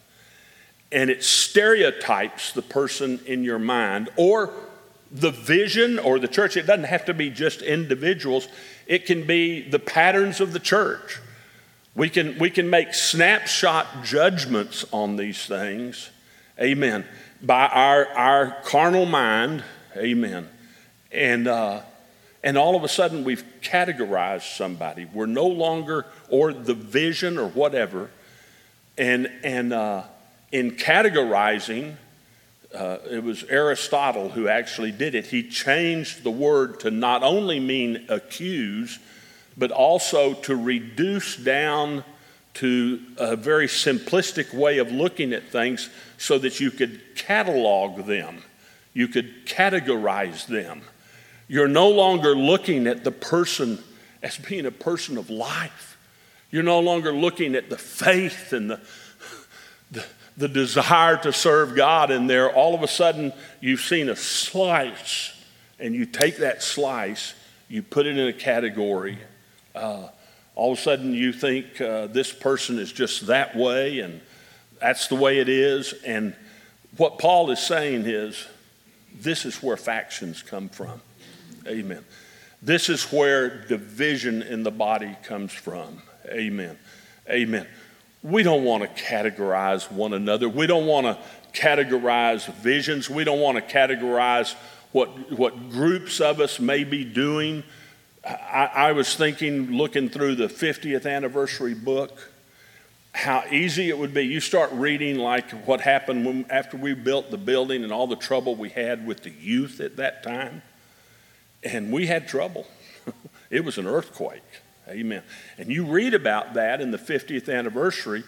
and 0.91 1.09
it 1.09 1.23
stereotypes 1.23 2.53
the 2.53 2.63
person 2.63 3.21
in 3.27 3.45
your 3.45 3.59
mind 3.59 4.11
or 4.17 4.53
the 5.11 5.31
vision 5.31 5.99
or 5.99 6.19
the 6.19 6.27
church. 6.27 6.57
It 6.57 6.67
doesn't 6.67 6.85
have 6.85 7.05
to 7.05 7.15
be 7.15 7.31
just 7.31 7.63
individuals, 7.63 8.49
it 8.87 9.07
can 9.07 9.27
be 9.27 9.69
the 9.69 9.79
patterns 9.79 10.41
of 10.41 10.53
the 10.53 10.59
church 10.59 11.21
we 11.95 12.09
can, 12.09 12.39
we 12.39 12.51
can 12.51 12.71
make 12.71 12.95
snapshot 12.95 14.05
judgments 14.05 14.85
on 14.93 15.17
these 15.17 15.45
things, 15.47 16.11
amen, 16.59 17.05
by 17.43 17.67
our, 17.67 18.07
our 18.09 18.57
carnal 18.65 19.05
mind, 19.05 19.63
amen. 19.97 20.49
And, 21.11 21.47
uh, 21.47 21.83
and 22.43 22.57
all 22.57 22.77
of 22.77 22.85
a 22.85 22.89
sudden 22.89 23.25
we've 23.25 23.45
categorized 23.61 24.57
somebody. 24.57 25.05
We're 25.05 25.27
no 25.27 25.47
longer, 25.47 26.07
or 26.29 26.53
the 26.53 26.75
vision 26.75 27.39
or 27.39 27.49
whatever. 27.49 28.11
And, 28.97 29.31
and 29.45 29.73
uh, 29.73 30.05
in 30.51 30.73
categorizing, 30.73 31.97
uh, 32.75 32.99
it 33.11 33.23
was 33.23 33.45
Aristotle 33.45 34.31
who 34.31 34.49
actually 34.49 34.93
did 34.93 35.15
it. 35.15 35.27
He 35.27 35.47
changed 35.49 36.25
the 36.25 36.31
word 36.31 36.81
to 36.81 36.91
not 36.91 37.23
only 37.23 37.61
mean 37.61 38.07
accuse, 38.09 38.99
but 39.57 39.71
also 39.71 40.35
to 40.35 40.57
reduce 40.57 41.37
down 41.37 42.05
to 42.55 43.01
a 43.17 43.37
very 43.37 43.67
simplistic 43.67 44.53
way 44.53 44.79
of 44.79 44.93
looking 44.93 45.33
at 45.33 45.49
things 45.49 45.89
so 46.19 46.39
that 46.39 46.61
you 46.61 46.71
could 46.71 47.01
catalog 47.17 48.07
them, 48.07 48.43
you 48.93 49.09
could 49.09 49.47
categorize 49.47 50.47
them. 50.47 50.83
You're 51.49 51.69
no 51.69 51.89
longer 51.89 52.35
looking 52.35 52.87
at 52.87 53.05
the 53.05 53.11
person 53.11 53.79
as 54.23 54.39
being 54.39 54.67
a 54.67 54.71
person 54.71 55.19
of 55.19 55.31
life. 55.31 55.99
You're 56.51 56.63
no 56.63 56.81
longer 56.81 57.13
looking 57.13 57.55
at 57.55 57.71
the 57.71 57.79
faith 57.79 58.53
and 58.53 58.71
the, 58.71 58.81
the, 59.91 60.07
the 60.37 60.49
desire 60.49 61.17
to 61.19 61.33
serve 61.33 61.75
God, 61.75 62.11
and 62.11 62.29
there 62.29 62.53
all 62.53 62.75
of 62.75 62.83
a 62.83 62.89
sudden 62.89 63.33
you've 63.61 63.81
seen 63.81 64.09
a 64.09 64.17
slice 64.17 65.35
and 65.79 65.95
you 65.95 66.07
take 66.07 66.39
that 66.39 66.63
slice, 66.63 67.35
you 67.69 67.83
put 67.83 68.07
it 68.07 68.17
in 68.17 68.29
a 68.29 68.33
category. 68.33 69.19
Uh, 69.75 70.09
all 70.55 70.73
of 70.73 70.79
a 70.79 70.81
sudden, 70.81 71.15
you 71.15 71.33
think 71.33 71.81
uh, 71.81 72.07
this 72.09 72.33
person 72.33 72.79
is 72.79 72.93
just 72.93 73.27
that 73.29 73.57
way, 73.57 74.01
and 74.01 74.21
that's 74.81 75.09
the 75.09 75.15
way 75.15 75.39
it 75.39 75.49
is. 75.49 75.95
And 76.05 76.35
what 76.97 77.19
Paul 77.19 77.51
is 77.51 77.59
saying 77.59 78.05
is, 78.07 78.47
this 79.15 79.45
is 79.45 79.63
where 79.63 79.77
factions 79.77 80.43
come 80.43 80.69
from. 80.69 81.01
Amen. 81.67 82.05
This 82.61 82.89
is 82.89 83.05
where 83.05 83.65
division 83.65 84.43
in 84.43 84.63
the 84.63 84.71
body 84.71 85.17
comes 85.25 85.53
from. 85.53 86.03
Amen. 86.27 86.79
Amen. 87.29 87.67
We 88.23 88.43
don't 88.43 88.65
want 88.65 88.83
to 88.83 89.03
categorize 89.03 89.91
one 89.91 90.13
another. 90.13 90.49
We 90.49 90.67
don't 90.67 90.87
want 90.87 91.07
to 91.07 91.19
categorize 91.59 92.53
visions. 92.55 93.11
We 93.11 93.25
don't 93.25 93.41
want 93.41 93.57
to 93.57 93.75
categorize 93.75 94.55
what, 94.93 95.33
what 95.33 95.71
groups 95.71 96.21
of 96.21 96.41
us 96.41 96.61
may 96.61 96.85
be 96.85 97.05
doing. 97.05 97.65
I, 98.25 98.71
I 98.75 98.93
was 98.93 99.15
thinking, 99.15 99.73
looking 99.73 100.09
through 100.09 100.37
the 100.37 100.47
50th 100.47 101.11
anniversary 101.11 101.75
book, 101.75 102.31
how 103.13 103.45
easy 103.51 103.89
it 103.89 103.99
would 103.99 104.15
be. 104.15 104.23
You 104.23 104.41
start 104.41 104.71
reading 104.73 105.19
like 105.19 105.51
what 105.67 105.81
happened 105.81 106.25
when, 106.25 106.47
after 106.49 106.77
we 106.77 106.95
built 106.95 107.31
the 107.31 107.39
building 107.39 107.85
and 107.85 107.93
all 107.93 108.07
the 108.07 108.17
trouble 108.17 108.55
we 108.55 108.71
had 108.71 109.07
with 109.07 109.23
the 109.23 109.31
youth 109.31 109.81
at 109.81 109.97
that 109.97 110.23
time. 110.23 110.63
And 111.63 111.93
we 111.93 112.07
had 112.07 112.27
trouble. 112.29 112.67
it 113.51 113.65
was 113.65 113.77
an 113.77 113.87
earthquake. 113.87 114.43
Amen. 114.89 115.23
And 115.59 115.69
you 115.69 115.85
read 115.85 116.15
about 116.15 116.55
that 116.55 116.81
in 116.81 116.91
the 116.91 116.99
50th 116.99 117.53
anniversary 117.53 118.25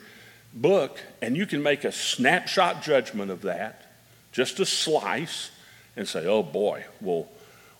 book, 0.52 1.00
and 1.20 1.36
you 1.36 1.46
can 1.46 1.62
make 1.62 1.84
a 1.84 1.92
snapshot 1.92 2.82
judgment 2.82 3.30
of 3.30 3.42
that, 3.42 3.90
just 4.32 4.60
a 4.60 4.66
slice, 4.66 5.50
and 5.96 6.06
say, 6.06 6.26
oh 6.26 6.42
boy, 6.42 6.84
well, 7.00 7.28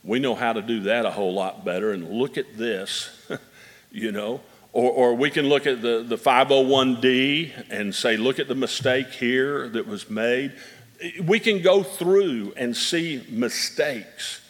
we 0.04 0.18
know 0.18 0.34
how 0.34 0.52
to 0.52 0.62
do 0.62 0.80
that 0.80 1.06
a 1.06 1.10
whole 1.10 1.32
lot 1.32 1.64
better, 1.64 1.92
and 1.92 2.10
look 2.10 2.36
at 2.36 2.56
this, 2.56 3.10
you 3.90 4.12
know. 4.12 4.40
Or, 4.72 4.90
or 4.90 5.14
we 5.14 5.30
can 5.30 5.48
look 5.48 5.66
at 5.66 5.82
the, 5.82 6.04
the 6.06 6.16
501D 6.16 7.70
and 7.70 7.94
say, 7.94 8.16
look 8.16 8.38
at 8.38 8.48
the 8.48 8.56
mistake 8.56 9.08
here 9.08 9.68
that 9.68 9.86
was 9.86 10.10
made. 10.10 10.52
We 11.22 11.38
can 11.38 11.62
go 11.62 11.82
through 11.82 12.54
and 12.56 12.76
see 12.76 13.24
mistakes 13.28 14.40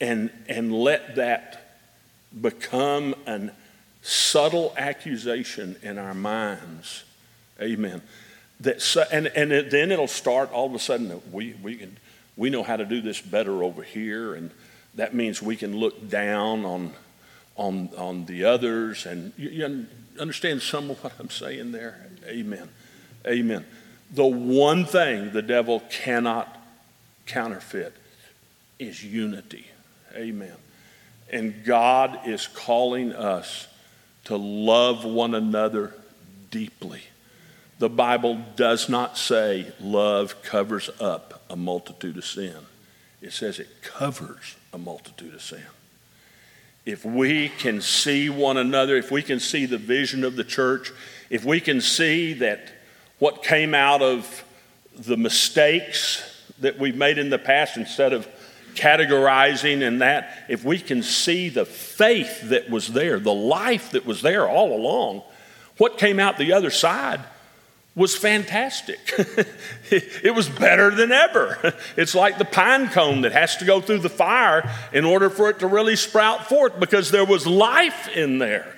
and, 0.00 0.30
and 0.48 0.72
let 0.72 1.14
that 1.16 1.78
become 2.40 3.14
an 3.26 3.52
subtle 4.02 4.74
accusation 4.76 5.76
in 5.82 5.98
our 5.98 6.14
minds. 6.14 7.04
Amen. 7.60 8.02
That, 8.60 8.82
so, 8.82 9.04
and 9.10 9.26
and 9.28 9.52
it, 9.52 9.70
then 9.70 9.90
it'll 9.90 10.06
start 10.06 10.52
all 10.52 10.66
of 10.66 10.74
a 10.74 10.78
sudden 10.78 11.08
that 11.08 11.32
we, 11.32 11.54
we, 11.62 11.76
can, 11.76 11.96
we 12.36 12.50
know 12.50 12.62
how 12.62 12.76
to 12.76 12.84
do 12.84 13.00
this 13.00 13.20
better 13.20 13.62
over 13.62 13.82
here, 13.82 14.34
and 14.34 14.50
that 14.94 15.14
means 15.14 15.40
we 15.40 15.56
can 15.56 15.76
look 15.76 16.08
down 16.08 16.64
on, 16.64 16.92
on, 17.56 17.90
on 17.96 18.26
the 18.26 18.44
others. 18.44 19.06
And 19.06 19.32
you, 19.36 19.48
you 19.50 19.86
understand 20.18 20.62
some 20.62 20.90
of 20.90 21.02
what 21.02 21.12
I'm 21.18 21.30
saying 21.30 21.72
there? 21.72 22.06
Amen. 22.26 22.68
Amen. 23.26 23.64
The 24.12 24.26
one 24.26 24.84
thing 24.84 25.32
the 25.32 25.42
devil 25.42 25.80
cannot 25.90 26.56
counterfeit 27.26 27.94
is 28.78 29.04
unity. 29.04 29.66
Amen. 30.14 30.56
And 31.32 31.64
God 31.64 32.26
is 32.26 32.48
calling 32.48 33.12
us 33.12 33.68
to 34.24 34.36
love 34.36 35.04
one 35.04 35.34
another 35.34 35.94
deeply. 36.50 37.02
The 37.78 37.88
Bible 37.88 38.44
does 38.56 38.88
not 38.88 39.16
say 39.16 39.72
love 39.80 40.42
covers 40.42 40.90
up 41.00 41.42
a 41.48 41.56
multitude 41.56 42.18
of 42.18 42.24
sin, 42.24 42.56
it 43.22 43.32
says 43.32 43.58
it 43.58 43.82
covers 43.82 44.56
a 44.72 44.78
multitude 44.78 45.34
of 45.34 45.42
sin. 45.42 45.62
If 46.86 47.04
we 47.04 47.50
can 47.50 47.80
see 47.80 48.30
one 48.30 48.56
another, 48.56 48.96
if 48.96 49.10
we 49.10 49.22
can 49.22 49.38
see 49.38 49.66
the 49.66 49.78
vision 49.78 50.24
of 50.24 50.36
the 50.36 50.44
church, 50.44 50.92
if 51.28 51.44
we 51.44 51.60
can 51.60 51.80
see 51.80 52.32
that 52.34 52.72
what 53.18 53.42
came 53.42 53.74
out 53.74 54.00
of 54.00 54.44
the 54.96 55.16
mistakes 55.16 56.22
that 56.60 56.78
we've 56.78 56.96
made 56.96 57.18
in 57.18 57.30
the 57.30 57.38
past 57.38 57.76
instead 57.76 58.12
of 58.12 58.26
categorizing 58.74 59.86
and 59.86 60.00
that, 60.00 60.44
if 60.48 60.64
we 60.64 60.78
can 60.78 61.02
see 61.02 61.48
the 61.48 61.66
faith 61.66 62.48
that 62.48 62.70
was 62.70 62.88
there, 62.88 63.18
the 63.18 63.32
life 63.32 63.90
that 63.90 64.06
was 64.06 64.22
there 64.22 64.48
all 64.48 64.72
along, 64.72 65.22
what 65.76 65.98
came 65.98 66.18
out 66.18 66.38
the 66.38 66.52
other 66.52 66.70
side 66.70 67.20
was 67.94 68.16
fantastic. 68.16 68.98
it 69.90 70.34
was 70.34 70.48
better 70.48 70.90
than 70.94 71.10
ever. 71.10 71.74
It's 71.96 72.14
like 72.14 72.38
the 72.38 72.44
pine 72.44 72.88
cone 72.88 73.22
that 73.22 73.32
has 73.32 73.56
to 73.56 73.64
go 73.64 73.80
through 73.80 73.98
the 73.98 74.08
fire 74.08 74.70
in 74.92 75.04
order 75.04 75.28
for 75.28 75.50
it 75.50 75.58
to 75.58 75.66
really 75.66 75.96
sprout 75.96 76.48
forth 76.48 76.78
because 76.78 77.10
there 77.10 77.24
was 77.24 77.46
life 77.46 78.08
in 78.08 78.38
there. 78.38 78.76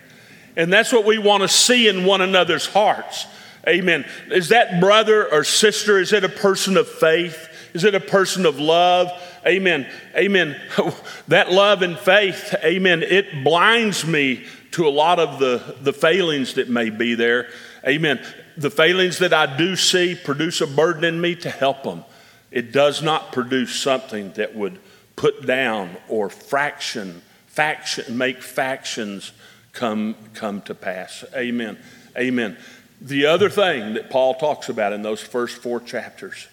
And 0.56 0.72
that's 0.72 0.92
what 0.92 1.04
we 1.04 1.18
want 1.18 1.42
to 1.42 1.48
see 1.48 1.88
in 1.88 2.04
one 2.04 2.20
another's 2.20 2.66
hearts. 2.66 3.26
Amen. 3.68 4.04
Is 4.28 4.48
that 4.48 4.80
brother 4.80 5.30
or 5.30 5.44
sister, 5.44 5.98
is 5.98 6.12
it 6.12 6.24
a 6.24 6.28
person 6.28 6.76
of 6.76 6.88
faith? 6.88 7.48
Is 7.74 7.84
it 7.84 7.94
a 7.94 8.00
person 8.00 8.44
of 8.44 8.58
love? 8.58 9.10
Amen. 9.46 9.86
Amen. 10.16 10.60
That 11.28 11.52
love 11.52 11.82
and 11.82 11.96
faith, 11.96 12.54
amen, 12.62 13.02
it 13.02 13.44
blinds 13.44 14.04
me 14.04 14.44
to 14.72 14.86
a 14.86 14.90
lot 14.90 15.18
of 15.18 15.38
the, 15.38 15.76
the 15.80 15.92
failings 15.92 16.54
that 16.54 16.68
may 16.68 16.90
be 16.90 17.14
there. 17.14 17.48
Amen. 17.86 18.20
The 18.56 18.70
failings 18.70 19.18
that 19.18 19.32
I 19.32 19.56
do 19.56 19.76
see 19.76 20.14
produce 20.14 20.60
a 20.60 20.66
burden 20.66 21.04
in 21.04 21.20
me 21.20 21.34
to 21.36 21.50
help 21.50 21.82
them. 21.82 22.04
It 22.50 22.72
does 22.72 23.02
not 23.02 23.32
produce 23.32 23.74
something 23.74 24.32
that 24.32 24.54
would 24.54 24.78
put 25.16 25.46
down 25.46 25.96
or 26.08 26.28
fraction, 26.28 27.22
faction, 27.46 28.18
make 28.18 28.42
factions 28.42 29.32
come, 29.72 30.16
come 30.34 30.60
to 30.62 30.74
pass. 30.74 31.24
Amen. 31.34 31.78
Amen. 32.16 32.56
The 33.00 33.26
other 33.26 33.48
thing 33.48 33.94
that 33.94 34.10
Paul 34.10 34.34
talks 34.34 34.68
about 34.68 34.92
in 34.92 35.02
those 35.02 35.20
first 35.20 35.56
four 35.58 35.80
chapters 35.80 36.46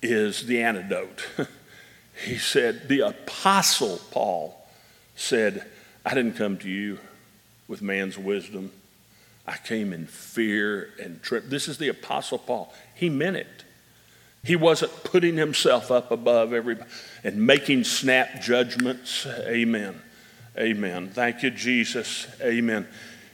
is 0.00 0.46
the 0.46 0.62
antidote. 0.62 1.26
he 2.24 2.36
said, 2.36 2.88
The 2.88 3.00
apostle 3.00 4.00
Paul 4.10 4.66
said, 5.14 5.66
I 6.04 6.14
didn't 6.14 6.36
come 6.36 6.56
to 6.58 6.68
you 6.68 6.98
with 7.68 7.82
man's 7.82 8.18
wisdom. 8.18 8.72
I 9.46 9.56
came 9.56 9.92
in 9.92 10.06
fear 10.06 10.90
and 11.02 11.22
trip. 11.22 11.48
This 11.48 11.68
is 11.68 11.78
the 11.78 11.88
apostle 11.88 12.38
Paul. 12.38 12.72
He 12.94 13.08
meant 13.08 13.36
it. 13.36 13.64
He 14.44 14.56
wasn't 14.56 15.04
putting 15.04 15.36
himself 15.36 15.90
up 15.90 16.10
above 16.10 16.52
everybody 16.52 16.88
and 17.22 17.46
making 17.46 17.84
snap 17.84 18.40
judgments. 18.40 19.26
Amen. 19.26 20.00
Amen. 20.58 21.10
Thank 21.10 21.42
you, 21.42 21.50
Jesus. 21.50 22.26
Amen. 22.40 22.86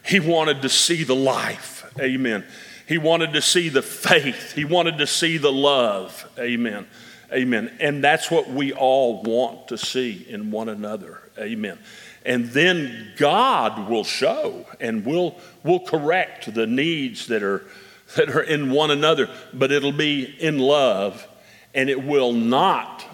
He 0.05 0.21
wanted 0.21 0.63
to 0.63 0.69
see 0.69 1.05
the 1.05 1.17
life. 1.17 1.91
Amen. 1.99 2.45
He 2.87 2.99
wanted 2.99 3.33
to 3.35 3.43
see 3.43 3.69
the 3.69 3.83
faith. 3.83 4.53
He 4.53 4.65
wanted 4.65 4.99
to 4.99 5.07
see 5.07 5.37
the 5.37 5.53
love. 5.53 6.31
Amen. 6.39 6.87
Amen. 7.33 7.77
And 7.81 8.03
that's 8.03 8.31
what 8.31 8.49
we 8.49 8.73
all 8.73 9.23
want 9.23 9.69
to 9.69 9.77
see 9.77 10.27
in 10.29 10.51
one 10.51 10.69
another. 10.69 11.21
Amen. 11.39 11.79
And 12.25 12.51
then 12.51 13.13
God 13.17 13.89
will 13.89 14.05
show 14.05 14.67
and 14.81 15.05
will 15.05 15.39
will 15.65 15.81
correct 15.81 16.53
the 16.53 16.67
needs 16.67 17.27
that 17.29 17.43
are 17.43 17.65
that 18.17 18.31
are 18.31 18.43
in 18.43 18.71
one 18.71 18.91
another, 18.91 19.29
but 19.53 19.71
it'll 19.73 19.93
be 19.93 20.25
in 20.25 20.59
love 20.59 21.27
and 21.75 21.91
it 21.91 22.03
will 22.03 22.33
not 22.33 23.05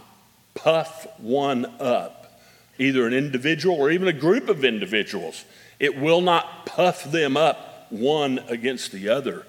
puff 0.54 1.06
one 1.18 1.66
up, 1.80 2.40
either 2.78 3.06
an 3.06 3.12
individual 3.12 3.76
or 3.76 3.90
even 3.90 4.08
a 4.08 4.12
group 4.12 4.48
of 4.48 4.64
individuals. 4.64 5.44
It 5.80 5.98
will 5.98 6.20
not 6.20 6.66
puff 6.66 7.04
them 7.04 7.36
up 7.36 7.86
one 7.90 8.38
against 8.48 8.92
the 8.92 9.08
other. 9.08 9.44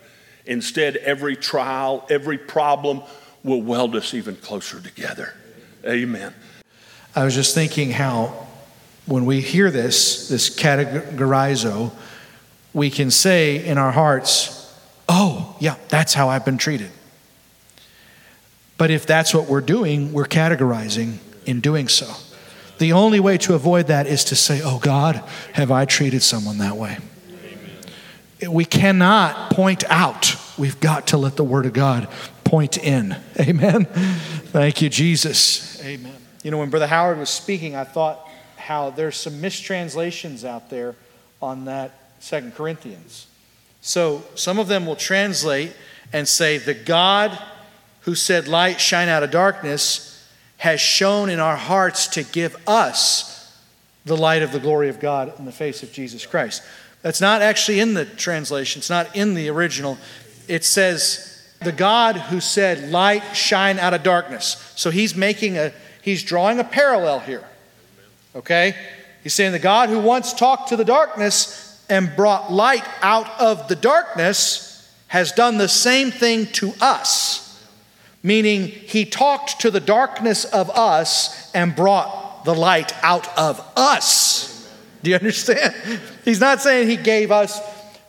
Instead, 0.45 0.97
every 0.97 1.35
trial, 1.35 2.05
every 2.09 2.37
problem 2.37 3.01
will 3.43 3.61
weld 3.61 3.95
us 3.95 4.13
even 4.13 4.35
closer 4.35 4.81
together. 4.81 5.33
Amen. 5.85 6.33
I 7.15 7.23
was 7.23 7.35
just 7.35 7.55
thinking 7.55 7.91
how 7.91 8.44
when 9.05 9.25
we 9.25 9.41
hear 9.41 9.69
this, 9.71 10.29
this 10.29 10.49
categorizo, 10.49 11.91
we 12.73 12.89
can 12.89 13.11
say 13.11 13.63
in 13.65 13.77
our 13.77 13.91
hearts, 13.91 14.73
oh, 15.07 15.55
yeah, 15.59 15.75
that's 15.89 16.13
how 16.13 16.29
I've 16.29 16.45
been 16.45 16.57
treated. 16.57 16.89
But 18.77 18.91
if 18.91 19.05
that's 19.05 19.33
what 19.33 19.47
we're 19.47 19.61
doing, 19.61 20.11
we're 20.11 20.25
categorizing 20.25 21.17
in 21.45 21.61
doing 21.61 21.87
so. 21.87 22.11
The 22.77 22.91
only 22.91 23.19
way 23.19 23.37
to 23.39 23.53
avoid 23.53 23.87
that 23.87 24.05
is 24.07 24.25
to 24.25 24.35
say, 24.35 24.61
oh, 24.63 24.79
God, 24.79 25.23
have 25.53 25.71
I 25.71 25.85
treated 25.85 26.21
someone 26.21 26.57
that 26.57 26.75
way? 26.75 26.97
we 28.49 28.65
cannot 28.65 29.51
point 29.51 29.83
out. 29.89 30.35
We've 30.57 30.79
got 30.79 31.07
to 31.07 31.17
let 31.17 31.35
the 31.35 31.43
Word 31.43 31.65
of 31.65 31.73
God 31.73 32.07
point 32.43 32.77
in. 32.77 33.15
Amen. 33.39 33.85
Thank 33.85 34.81
you, 34.81 34.89
Jesus. 34.89 35.83
Amen. 35.83 36.13
You 36.43 36.51
know, 36.51 36.57
when 36.57 36.69
Brother 36.69 36.87
Howard 36.87 37.17
was 37.17 37.29
speaking, 37.29 37.75
I 37.75 37.85
thought 37.85 38.24
how 38.65 38.89
there's 38.89 39.15
some 39.15 39.39
mistranslations 39.41 40.43
out 40.43 40.69
there 40.69 40.95
on 41.41 41.65
that 41.65 41.91
Second 42.19 42.55
Corinthians. 42.55 43.27
So 43.81 44.23
some 44.33 44.57
of 44.57 44.67
them 44.67 44.87
will 44.87 44.95
translate 44.95 45.71
and 46.11 46.27
say, 46.27 46.57
The 46.57 46.73
God 46.73 47.37
who 48.01 48.15
said 48.15 48.47
light 48.47 48.81
shine 48.81 49.07
out 49.07 49.21
of 49.21 49.29
darkness 49.29 50.11
has 50.57 50.81
shone 50.81 51.29
in 51.29 51.39
our 51.39 51.55
hearts 51.55 52.07
to 52.07 52.23
give 52.23 52.55
us 52.67 53.55
the 54.05 54.17
light 54.17 54.41
of 54.41 54.51
the 54.51 54.59
glory 54.59 54.89
of 54.89 54.99
God 54.99 55.37
in 55.37 55.45
the 55.45 55.51
face 55.51 55.83
of 55.83 55.91
Jesus 55.91 56.25
Christ. 56.25 56.63
That's 57.03 57.21
not 57.21 57.43
actually 57.43 57.79
in 57.79 57.93
the 57.93 58.05
translation, 58.05 58.79
it's 58.79 58.89
not 58.89 59.15
in 59.15 59.35
the 59.35 59.49
original. 59.49 59.97
It 60.47 60.63
says, 60.63 61.31
the 61.61 61.71
God 61.71 62.15
who 62.15 62.39
said, 62.39 62.91
Light 62.91 63.35
shine 63.35 63.79
out 63.79 63.93
of 63.93 64.03
darkness. 64.03 64.73
So 64.75 64.89
he's 64.89 65.15
making 65.15 65.57
a, 65.57 65.73
he's 66.01 66.23
drawing 66.23 66.59
a 66.59 66.63
parallel 66.63 67.19
here. 67.19 67.43
Okay? 68.35 68.75
He's 69.23 69.33
saying 69.33 69.53
the 69.53 69.59
God 69.59 69.89
who 69.89 69.99
once 69.99 70.33
talked 70.33 70.69
to 70.69 70.75
the 70.75 70.85
darkness 70.85 71.83
and 71.89 72.15
brought 72.15 72.51
light 72.51 72.85
out 73.01 73.29
of 73.39 73.67
the 73.67 73.75
darkness 73.75 74.65
has 75.07 75.31
done 75.31 75.57
the 75.57 75.67
same 75.67 76.11
thing 76.11 76.45
to 76.47 76.73
us. 76.81 77.63
Meaning, 78.23 78.67
he 78.67 79.05
talked 79.05 79.61
to 79.61 79.69
the 79.69 79.79
darkness 79.79 80.45
of 80.45 80.69
us 80.71 81.53
and 81.53 81.75
brought 81.75 82.43
the 82.43 82.55
light 82.55 82.91
out 83.03 83.27
of 83.37 83.63
us. 83.77 84.71
Do 85.03 85.11
you 85.11 85.15
understand? 85.15 85.75
He's 86.25 86.39
not 86.39 86.61
saying 86.61 86.89
he 86.89 86.97
gave 86.97 87.31
us, 87.31 87.61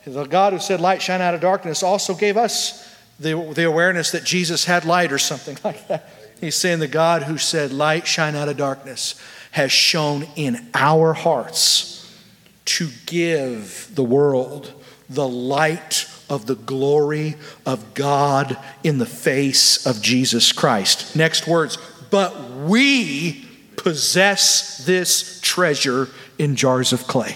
the 0.05 0.25
God 0.25 0.53
who 0.53 0.59
said, 0.59 0.81
Light 0.81 1.01
shine 1.01 1.21
out 1.21 1.35
of 1.35 1.41
darkness, 1.41 1.83
also 1.83 2.15
gave 2.15 2.35
us 2.35 2.83
the, 3.19 3.35
the 3.53 3.65
awareness 3.65 4.11
that 4.11 4.23
Jesus 4.23 4.65
had 4.65 4.85
light 4.85 5.11
or 5.11 5.19
something 5.19 5.57
like 5.63 5.87
that. 5.87 6.09
He's 6.41 6.55
saying 6.55 6.79
the 6.79 6.87
God 6.87 7.23
who 7.23 7.37
said, 7.37 7.71
Light 7.71 8.07
shine 8.07 8.35
out 8.35 8.49
of 8.49 8.57
darkness, 8.57 9.15
has 9.57 9.71
shown 9.71 10.23
in 10.35 10.69
our 10.75 11.13
hearts 11.13 12.15
to 12.63 12.89
give 13.07 13.89
the 13.95 14.03
world 14.03 14.71
the 15.09 15.27
light 15.27 16.07
of 16.29 16.45
the 16.45 16.53
glory 16.53 17.33
of 17.65 17.95
God 17.95 18.55
in 18.83 18.99
the 18.99 19.05
face 19.07 19.83
of 19.87 19.99
Jesus 19.99 20.51
Christ. 20.51 21.15
Next 21.15 21.47
words, 21.47 21.79
but 22.11 22.51
we 22.51 23.47
possess 23.77 24.85
this 24.85 25.41
treasure 25.41 26.09
in 26.37 26.55
jars 26.55 26.93
of 26.93 27.07
clay. 27.07 27.35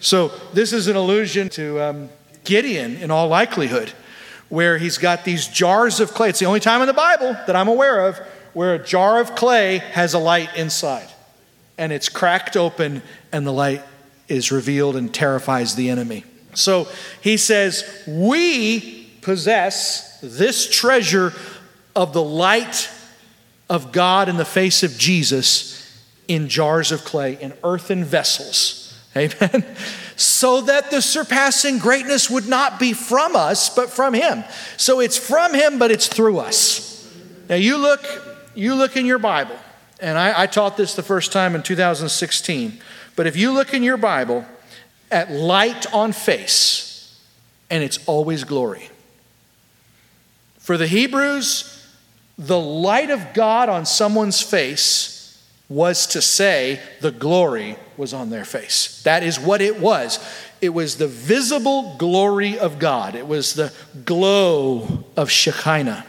So, 0.00 0.32
this 0.52 0.72
is 0.72 0.88
an 0.88 0.96
allusion 0.96 1.48
to 1.50 1.80
um, 1.80 2.08
Gideon 2.42 2.96
in 2.96 3.12
all 3.12 3.28
likelihood 3.28 3.92
where 4.48 4.76
he's 4.76 4.98
got 4.98 5.24
these 5.24 5.46
jars 5.46 6.00
of 6.00 6.14
clay. 6.14 6.30
It's 6.30 6.40
the 6.40 6.46
only 6.46 6.58
time 6.58 6.80
in 6.80 6.88
the 6.88 6.92
Bible 6.92 7.34
that 7.46 7.54
I'm 7.54 7.68
aware 7.68 8.08
of 8.08 8.18
where 8.54 8.74
a 8.74 8.84
jar 8.84 9.20
of 9.20 9.36
clay 9.36 9.78
has 9.78 10.14
a 10.14 10.18
light 10.18 10.56
inside. 10.56 11.11
And 11.82 11.92
it's 11.92 12.08
cracked 12.08 12.56
open, 12.56 13.02
and 13.32 13.46
the 13.46 13.52
light 13.52 13.82
is 14.28 14.52
revealed 14.52 14.94
and 14.94 15.12
terrifies 15.12 15.74
the 15.74 15.90
enemy. 15.90 16.24
So 16.54 16.86
he 17.20 17.36
says, 17.36 18.04
We 18.06 19.10
possess 19.20 20.20
this 20.20 20.70
treasure 20.70 21.32
of 21.96 22.12
the 22.12 22.22
light 22.22 22.88
of 23.68 23.90
God 23.90 24.28
in 24.28 24.36
the 24.36 24.44
face 24.44 24.82
of 24.82 24.96
Jesus 24.96 25.78
in 26.28 26.48
jars 26.48 26.92
of 26.92 27.04
clay, 27.04 27.36
in 27.40 27.52
earthen 27.64 28.04
vessels. 28.04 28.96
Amen 29.16 29.64
so 30.16 30.60
that 30.62 30.90
the 30.90 31.02
surpassing 31.02 31.78
greatness 31.78 32.30
would 32.30 32.48
not 32.48 32.78
be 32.78 32.92
from 32.92 33.34
us, 33.34 33.74
but 33.74 33.90
from 33.90 34.14
Him. 34.14 34.44
So 34.76 35.00
it's 35.00 35.16
from 35.16 35.54
Him, 35.54 35.78
but 35.78 35.90
it's 35.90 36.06
through 36.06 36.38
us. 36.38 37.10
Now 37.48 37.56
you 37.56 37.76
look, 37.76 38.00
you 38.54 38.74
look 38.74 38.96
in 38.96 39.06
your 39.06 39.18
Bible, 39.18 39.56
and 40.02 40.18
I, 40.18 40.42
I 40.42 40.46
taught 40.46 40.76
this 40.76 40.94
the 40.94 41.02
first 41.02 41.32
time 41.32 41.54
in 41.54 41.62
2016. 41.62 42.80
But 43.14 43.26
if 43.26 43.36
you 43.36 43.52
look 43.52 43.72
in 43.72 43.82
your 43.82 43.96
Bible 43.96 44.44
at 45.10 45.30
light 45.30 45.92
on 45.94 46.12
face, 46.12 47.18
and 47.70 47.82
it's 47.84 47.98
always 48.06 48.44
glory. 48.44 48.90
For 50.58 50.76
the 50.76 50.88
Hebrews, 50.88 51.86
the 52.36 52.58
light 52.58 53.10
of 53.10 53.32
God 53.32 53.68
on 53.68 53.86
someone's 53.86 54.40
face 54.40 55.42
was 55.68 56.06
to 56.08 56.20
say 56.20 56.80
the 57.00 57.12
glory 57.12 57.76
was 57.96 58.12
on 58.12 58.30
their 58.30 58.44
face. 58.44 59.02
That 59.04 59.22
is 59.22 59.38
what 59.38 59.62
it 59.62 59.80
was. 59.80 60.18
It 60.60 60.70
was 60.70 60.96
the 60.96 61.08
visible 61.08 61.96
glory 61.96 62.58
of 62.58 62.78
God, 62.78 63.14
it 63.14 63.26
was 63.26 63.54
the 63.54 63.72
glow 64.04 65.04
of 65.16 65.30
Shekinah 65.30 66.04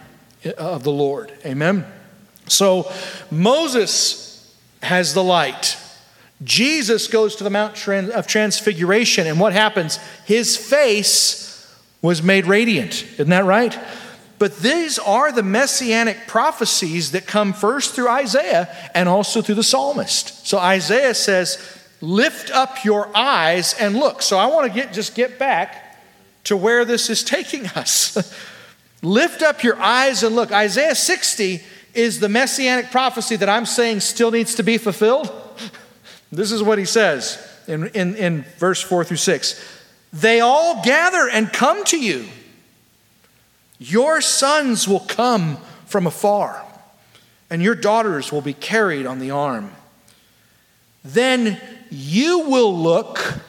of 0.58 0.84
the 0.84 0.91
Lord. 0.91 1.32
Amen. 1.46 1.86
So 2.54 2.92
Moses 3.32 4.56
has 4.82 5.13
the 5.13 5.24
light. 5.24 5.78
Jesus 6.44 7.08
goes 7.08 7.36
to 7.38 7.44
the 7.44 7.50
Mount 7.50 7.88
of 7.88 8.28
Transfiguration, 8.28 9.28
and 9.28 9.39
what 9.39 9.54
happens? 9.54 9.98
His 10.26 10.58
face 10.58 11.44
was 12.02 12.22
made 12.22 12.46
radiant. 12.46 13.04
Isn't 13.13 13.30
that 13.30 13.46
right? 13.46 13.78
But 14.39 14.58
these 14.58 15.00
are 15.00 15.32
the 15.32 15.44
messianic 15.44 16.28
prophecies 16.28 17.12
that 17.12 17.26
come 17.26 17.54
first 17.54 17.96
through 17.96 18.10
Isaiah 18.10 18.68
and 18.94 19.08
also 19.08 19.42
through 19.42 19.56
the 19.56 19.63
psalmist. 19.63 20.46
So 20.46 20.58
Isaiah 20.58 21.13
says, 21.13 21.80
Lift 22.02 22.52
up 22.52 22.84
your 22.84 23.16
eyes 23.16 23.74
and 23.80 23.96
look. 23.96 24.22
So 24.22 24.38
I 24.38 24.48
want 24.48 24.68
to 24.68 24.74
get, 24.74 24.92
just 24.92 25.16
get 25.16 25.39
back 25.39 25.98
to 26.44 26.58
where 26.58 26.84
this 26.84 27.10
is 27.10 27.24
taking 27.24 27.68
us. 27.76 28.18
Lift 29.02 29.42
up 29.42 29.63
your 29.63 29.80
eyes 29.80 30.24
and 30.24 30.36
look. 30.36 30.52
Isaiah 30.52 30.96
60 30.96 31.63
is 31.94 32.20
the 32.20 32.30
messianic 32.30 32.92
prophecy 32.92 33.36
that 33.36 33.50
I'm 33.50 33.66
saying 33.66 34.00
still 34.00 34.32
needs 34.32 34.56
to 34.56 34.64
be 34.64 34.78
fulfilled. 34.78 35.32
This 36.32 36.52
is 36.52 36.64
what 36.64 36.80
he 36.80 36.86
says 36.86 37.38
in, 37.68 37.88
in, 37.90 38.16
in 38.16 38.42
verse 38.58 38.82
4 38.82 39.04
through 39.04 39.18
6. 39.18 39.80
They 40.12 40.40
all 40.40 40.84
gather 40.84 41.30
and 41.30 41.52
come 41.52 41.84
to 41.86 42.00
you. 42.00 42.26
Your 43.80 44.22
sons 44.22 44.88
will 44.88 45.02
come 45.02 45.58
from 45.86 46.08
afar, 46.08 46.64
and 47.50 47.62
your 47.62 47.76
daughters 47.76 48.32
will 48.32 48.42
be 48.42 48.54
carried 48.54 49.06
on 49.06 49.20
the 49.20 49.32
arm. 49.32 49.72
Then 51.04 51.60
you 51.90 52.50
will 52.50 52.76
look. 52.76 53.40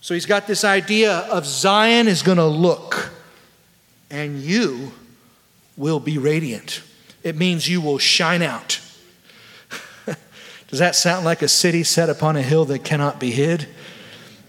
So 0.00 0.14
he's 0.14 0.26
got 0.26 0.46
this 0.46 0.64
idea 0.64 1.12
of 1.12 1.44
Zion 1.46 2.08
is 2.08 2.22
going 2.22 2.38
to 2.38 2.46
look, 2.46 3.10
and 4.10 4.40
you 4.40 4.92
will 5.76 6.00
be 6.00 6.18
radiant. 6.18 6.82
It 7.22 7.36
means 7.36 7.68
you 7.68 7.80
will 7.80 7.98
shine 7.98 8.42
out. 8.42 8.80
Does 10.68 10.78
that 10.78 10.94
sound 10.94 11.24
like 11.24 11.42
a 11.42 11.48
city 11.48 11.82
set 11.82 12.08
upon 12.08 12.36
a 12.36 12.42
hill 12.42 12.64
that 12.66 12.84
cannot 12.84 13.20
be 13.20 13.30
hid? 13.30 13.68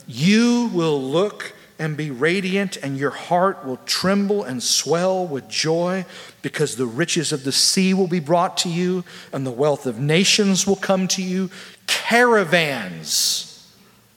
You 0.08 0.70
will 0.74 1.02
look 1.02 1.54
and 1.82 1.98
be 1.98 2.12
radiant, 2.12 2.78
and 2.78 2.96
your 2.96 3.10
heart 3.10 3.66
will 3.66 3.80
tremble 3.88 4.44
and 4.44 4.62
swell 4.62 5.26
with 5.26 5.48
joy 5.50 6.06
because 6.44 6.76
the 6.76 6.86
riches 6.86 7.32
of 7.32 7.44
the 7.44 7.52
sea 7.52 7.92
will 7.92 8.08
be 8.08 8.20
brought 8.20 8.56
to 8.58 8.70
you, 8.70 9.04
and 9.34 9.48
the 9.48 9.52
wealth 9.52 9.88
of 9.88 9.98
nations 10.00 10.68
will 10.68 10.76
come 10.76 11.08
to 11.08 11.24
you. 11.24 11.50
Caravans, 11.88 13.68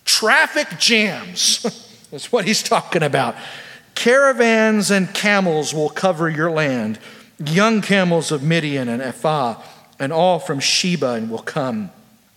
traffic 0.05 0.79
jams. 0.79 1.63
That's 2.11 2.31
what 2.31 2.45
he's 2.45 2.63
talking 2.63 3.03
about. 3.03 3.35
Caravans 3.95 4.91
and 4.91 5.15
camels 5.15 5.73
will 5.73 5.89
cover 5.89 6.29
your 6.29 6.51
land, 6.51 6.99
young 7.39 7.83
camels 7.83 8.31
of 8.31 8.43
Midian 8.43 8.89
and 8.89 9.03
Ephah, 9.03 9.61
and 9.99 10.13
all 10.13 10.39
from 10.39 10.61
Sheba 10.61 11.13
and 11.13 11.31
will 11.31 11.39
come 11.39 11.91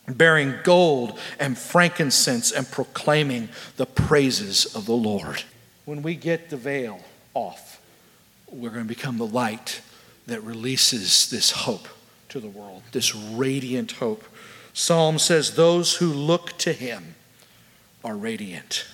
bearing 0.08 0.56
gold 0.64 1.20
and 1.40 1.58
frankincense 1.58 2.52
and 2.52 2.70
proclaiming 2.70 3.50
the 3.76 3.86
praises 3.86 4.66
of 4.76 4.86
the 4.86 4.94
Lord. 4.94 5.44
When 5.86 6.02
we 6.02 6.16
get 6.16 6.50
the 6.50 6.58
veil 6.58 7.02
off, 7.34 7.82
we're 8.50 8.70
going 8.70 8.84
to 8.84 8.88
become 8.88 9.18
the 9.18 9.28
light 9.28 9.82
that 10.28 10.42
releases 10.44 11.30
this 11.30 11.52
hope 11.52 11.88
to 12.30 12.40
the 12.40 12.48
world, 12.48 12.84
this 12.92 13.16
radiant 13.16 13.94
hope. 13.94 14.24
Psalm 14.74 15.20
says, 15.20 15.56
Those 15.56 15.96
who 15.96 16.08
look 16.08 16.58
to 16.60 16.74
him 16.74 17.16
are 18.04 18.16
radiant. 18.16 18.86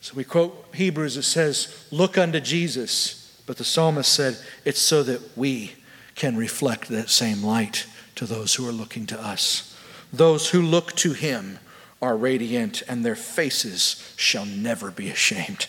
So 0.00 0.14
we 0.14 0.24
quote 0.24 0.66
Hebrews, 0.74 1.16
it 1.16 1.22
says, 1.22 1.86
Look 1.90 2.18
unto 2.18 2.40
Jesus. 2.40 3.25
But 3.46 3.56
the 3.56 3.64
psalmist 3.64 4.12
said, 4.12 4.38
It's 4.64 4.80
so 4.80 5.02
that 5.04 5.36
we 5.36 5.74
can 6.14 6.36
reflect 6.36 6.88
that 6.88 7.10
same 7.10 7.42
light 7.42 7.86
to 8.16 8.26
those 8.26 8.54
who 8.54 8.68
are 8.68 8.72
looking 8.72 9.06
to 9.06 9.20
us. 9.20 9.76
Those 10.12 10.50
who 10.50 10.60
look 10.60 10.94
to 10.96 11.12
him 11.12 11.58
are 12.02 12.16
radiant, 12.16 12.82
and 12.88 13.04
their 13.04 13.16
faces 13.16 14.12
shall 14.16 14.44
never 14.44 14.90
be 14.90 15.08
ashamed. 15.08 15.68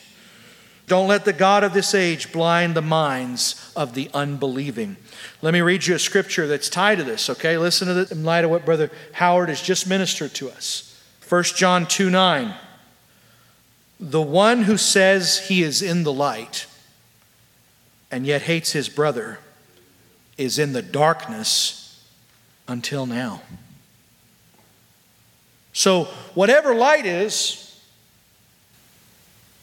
Don't 0.87 1.09
let 1.09 1.25
the 1.25 1.33
God 1.33 1.65
of 1.65 1.73
this 1.73 1.93
age 1.93 2.31
blind 2.31 2.73
the 2.73 2.81
minds 2.81 3.71
of 3.75 3.93
the 3.93 4.09
unbelieving. 4.13 4.95
Let 5.41 5.53
me 5.53 5.59
read 5.59 5.85
you 5.85 5.95
a 5.95 5.99
scripture 5.99 6.47
that's 6.47 6.69
tied 6.69 6.99
to 6.99 7.03
this, 7.03 7.29
okay? 7.29 7.57
Listen 7.57 7.89
to 7.89 7.93
this 7.93 8.11
in 8.11 8.23
light 8.23 8.45
of 8.45 8.51
what 8.51 8.65
Brother 8.65 8.89
Howard 9.11 9.49
has 9.49 9.61
just 9.61 9.87
ministered 9.87 10.33
to 10.35 10.49
us. 10.49 10.97
1 11.27 11.43
John 11.43 11.85
2 11.85 12.09
9. 12.09 12.53
The 13.99 14.21
one 14.21 14.63
who 14.63 14.77
says 14.77 15.47
he 15.47 15.61
is 15.61 15.81
in 15.81 16.03
the 16.03 16.13
light 16.13 16.67
and 18.11 18.25
yet 18.25 18.43
hates 18.43 18.71
his 18.71 18.89
brother 18.89 19.39
is 20.37 20.59
in 20.59 20.73
the 20.73 20.81
darkness 20.81 22.05
until 22.67 23.05
now. 23.05 23.41
So, 25.73 26.05
whatever 26.33 26.73
light 26.73 27.05
is, 27.05 27.79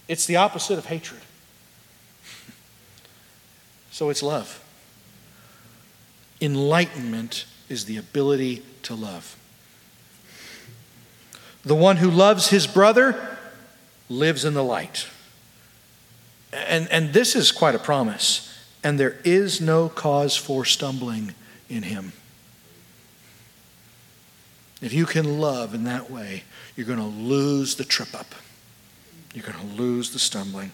it's 0.06 0.26
the 0.26 0.36
opposite 0.36 0.78
of 0.78 0.86
hatred. 0.86 1.20
So, 3.90 4.10
it's 4.10 4.22
love. 4.22 4.62
Enlightenment 6.40 7.46
is 7.68 7.86
the 7.86 7.96
ability 7.96 8.62
to 8.82 8.94
love. 8.94 9.36
The 11.64 11.74
one 11.74 11.96
who 11.96 12.10
loves 12.10 12.48
his 12.48 12.66
brother 12.66 13.38
lives 14.08 14.44
in 14.44 14.54
the 14.54 14.64
light. 14.64 15.08
And, 16.54 16.88
and 16.90 17.12
this 17.12 17.34
is 17.34 17.52
quite 17.52 17.74
a 17.74 17.78
promise. 17.78 18.50
And 18.82 18.98
there 18.98 19.16
is 19.24 19.60
no 19.60 19.88
cause 19.88 20.36
for 20.36 20.64
stumbling 20.64 21.34
in 21.68 21.82
him. 21.82 22.12
If 24.80 24.92
you 24.92 25.06
can 25.06 25.40
love 25.40 25.74
in 25.74 25.84
that 25.84 26.10
way, 26.10 26.44
you're 26.76 26.86
going 26.86 26.98
to 26.98 27.04
lose 27.04 27.76
the 27.76 27.84
trip 27.84 28.14
up. 28.14 28.34
You're 29.32 29.44
going 29.44 29.58
to 29.58 29.74
lose 29.74 30.10
the 30.12 30.18
stumbling. 30.18 30.72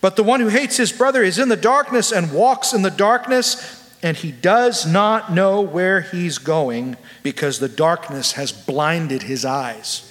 But 0.00 0.16
the 0.16 0.22
one 0.22 0.40
who 0.40 0.48
hates 0.48 0.76
his 0.76 0.92
brother 0.92 1.22
is 1.22 1.38
in 1.38 1.48
the 1.48 1.56
darkness 1.56 2.12
and 2.12 2.32
walks 2.32 2.72
in 2.72 2.82
the 2.82 2.90
darkness, 2.90 3.96
and 4.02 4.16
he 4.16 4.30
does 4.32 4.84
not 4.84 5.32
know 5.32 5.60
where 5.60 6.00
he's 6.00 6.38
going 6.38 6.96
because 7.22 7.58
the 7.58 7.68
darkness 7.68 8.32
has 8.32 8.52
blinded 8.52 9.22
his 9.22 9.44
eyes. 9.44 10.05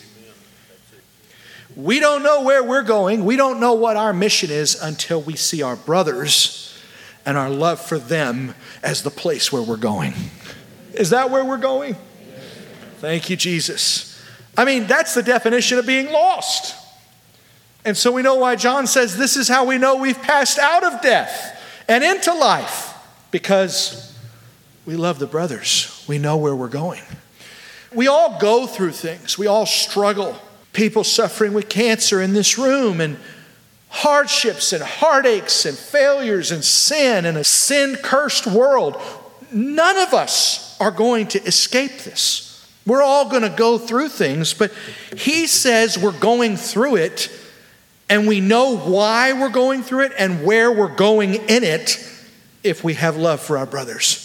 We 1.76 2.00
don't 2.00 2.24
know 2.24 2.44
where 2.44 2.64
we're 2.64 2.84
going. 2.84 3.26
We 3.26 3.36
don't 3.36 3.60
know 3.60 3.74
what 3.74 3.98
our 3.98 4.14
mission 4.14 4.50
is 4.50 4.82
until 4.82 5.22
we 5.22 5.36
see 5.36 5.62
our 5.62 5.76
brothers 5.76 6.74
and 7.26 7.38
our 7.38 7.50
love 7.50 7.82
for 7.82 8.00
them 8.00 8.56
as 8.82 9.04
the 9.04 9.10
place 9.10 9.52
where 9.52 9.62
we're 9.62 9.76
going. 9.78 10.14
Is 10.94 11.10
that 11.10 11.32
where 11.32 11.44
we're 11.44 11.58
going? 11.58 11.98
Thank 13.00 13.30
you, 13.30 13.36
Jesus. 13.36 14.24
I 14.58 14.64
mean, 14.64 14.88
that's 14.88 15.14
the 15.14 15.24
definition 15.24 15.78
of 15.78 15.86
being 15.86 16.12
lost. 16.12 16.76
And 17.84 17.96
so 17.98 18.12
we 18.12 18.22
know 18.22 18.36
why 18.36 18.56
John 18.56 18.88
says 18.88 19.18
this 19.18 19.36
is 19.36 19.48
how 19.48 19.66
we 19.66 19.78
know 19.78 19.98
we've 19.98 20.22
passed 20.22 20.58
out 20.58 20.84
of 20.84 21.02
death 21.02 21.62
and 21.88 22.04
into 22.04 22.34
life 22.34 22.94
because 23.32 24.18
we 24.86 24.96
love 24.96 25.20
the 25.20 25.28
brothers. 25.28 26.04
We 26.08 26.18
know 26.18 26.38
where 26.38 26.56
we're 26.56 26.68
going. 26.68 27.04
We 27.94 28.08
all 28.08 28.40
go 28.40 28.66
through 28.66 28.94
things, 28.94 29.38
we 29.38 29.48
all 29.48 29.66
struggle. 29.66 30.40
People 30.76 31.06
suffering 31.06 31.54
with 31.54 31.70
cancer 31.70 32.22
in 32.22 32.34
this 32.34 32.58
room 32.58 33.00
and 33.00 33.18
hardships 33.88 34.74
and 34.74 34.84
heartaches 34.84 35.66
and 35.66 35.78
failures 35.78 36.52
and 36.52 36.64
sin 36.64 37.26
and 37.26 37.38
a 37.38 37.46
sin 37.46 37.96
cursed 37.96 38.46
world. 38.46 39.02
None 39.52 39.98
of 39.98 40.14
us 40.14 40.78
are 40.82 40.92
going 40.92 41.28
to 41.28 41.42
escape 41.44 42.00
this. 42.00 42.68
We're 42.86 43.02
all 43.02 43.30
going 43.30 43.44
to 43.44 43.50
go 43.50 43.78
through 43.78 44.10
things, 44.10 44.54
but 44.54 44.74
he 45.16 45.48
says 45.48 45.98
we're 45.98 46.12
going 46.12 46.58
through 46.58 46.98
it 46.98 47.32
and 48.10 48.28
we 48.28 48.42
know 48.42 48.78
why 48.78 49.32
we're 49.32 49.50
going 49.50 49.82
through 49.82 50.02
it 50.02 50.12
and 50.18 50.44
where 50.44 50.72
we're 50.72 50.94
going 50.94 51.36
in 51.36 51.64
it 51.64 51.98
if 52.64 52.84
we 52.84 52.96
have 52.96 53.16
love 53.16 53.40
for 53.40 53.58
our 53.58 53.66
brothers. 53.66 54.25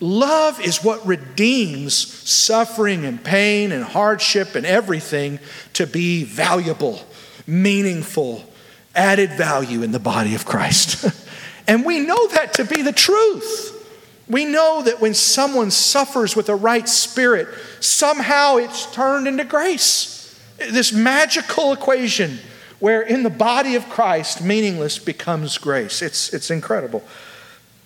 Love 0.00 0.60
is 0.60 0.84
what 0.84 1.04
redeems 1.06 1.94
suffering 1.94 3.04
and 3.04 3.22
pain 3.22 3.72
and 3.72 3.82
hardship 3.82 4.54
and 4.54 4.64
everything 4.64 5.38
to 5.72 5.86
be 5.86 6.24
valuable, 6.24 7.04
meaningful, 7.46 8.44
added 8.94 9.30
value 9.32 9.82
in 9.82 9.92
the 9.92 9.98
body 9.98 10.34
of 10.34 10.44
Christ. 10.44 11.04
and 11.68 11.84
we 11.84 12.00
know 12.00 12.28
that 12.28 12.54
to 12.54 12.64
be 12.64 12.82
the 12.82 12.92
truth. 12.92 13.74
We 14.28 14.44
know 14.44 14.82
that 14.82 15.00
when 15.00 15.14
someone 15.14 15.70
suffers 15.70 16.36
with 16.36 16.48
a 16.48 16.54
right 16.54 16.88
spirit, 16.88 17.48
somehow 17.80 18.56
it's 18.56 18.92
turned 18.92 19.26
into 19.26 19.44
grace. 19.44 20.38
This 20.58 20.92
magical 20.92 21.72
equation 21.72 22.38
where 22.78 23.02
in 23.02 23.22
the 23.22 23.30
body 23.30 23.74
of 23.74 23.88
Christ, 23.88 24.42
meaningless 24.42 24.98
becomes 24.98 25.58
grace. 25.58 26.02
It's, 26.02 26.32
it's 26.32 26.50
incredible. 26.50 27.02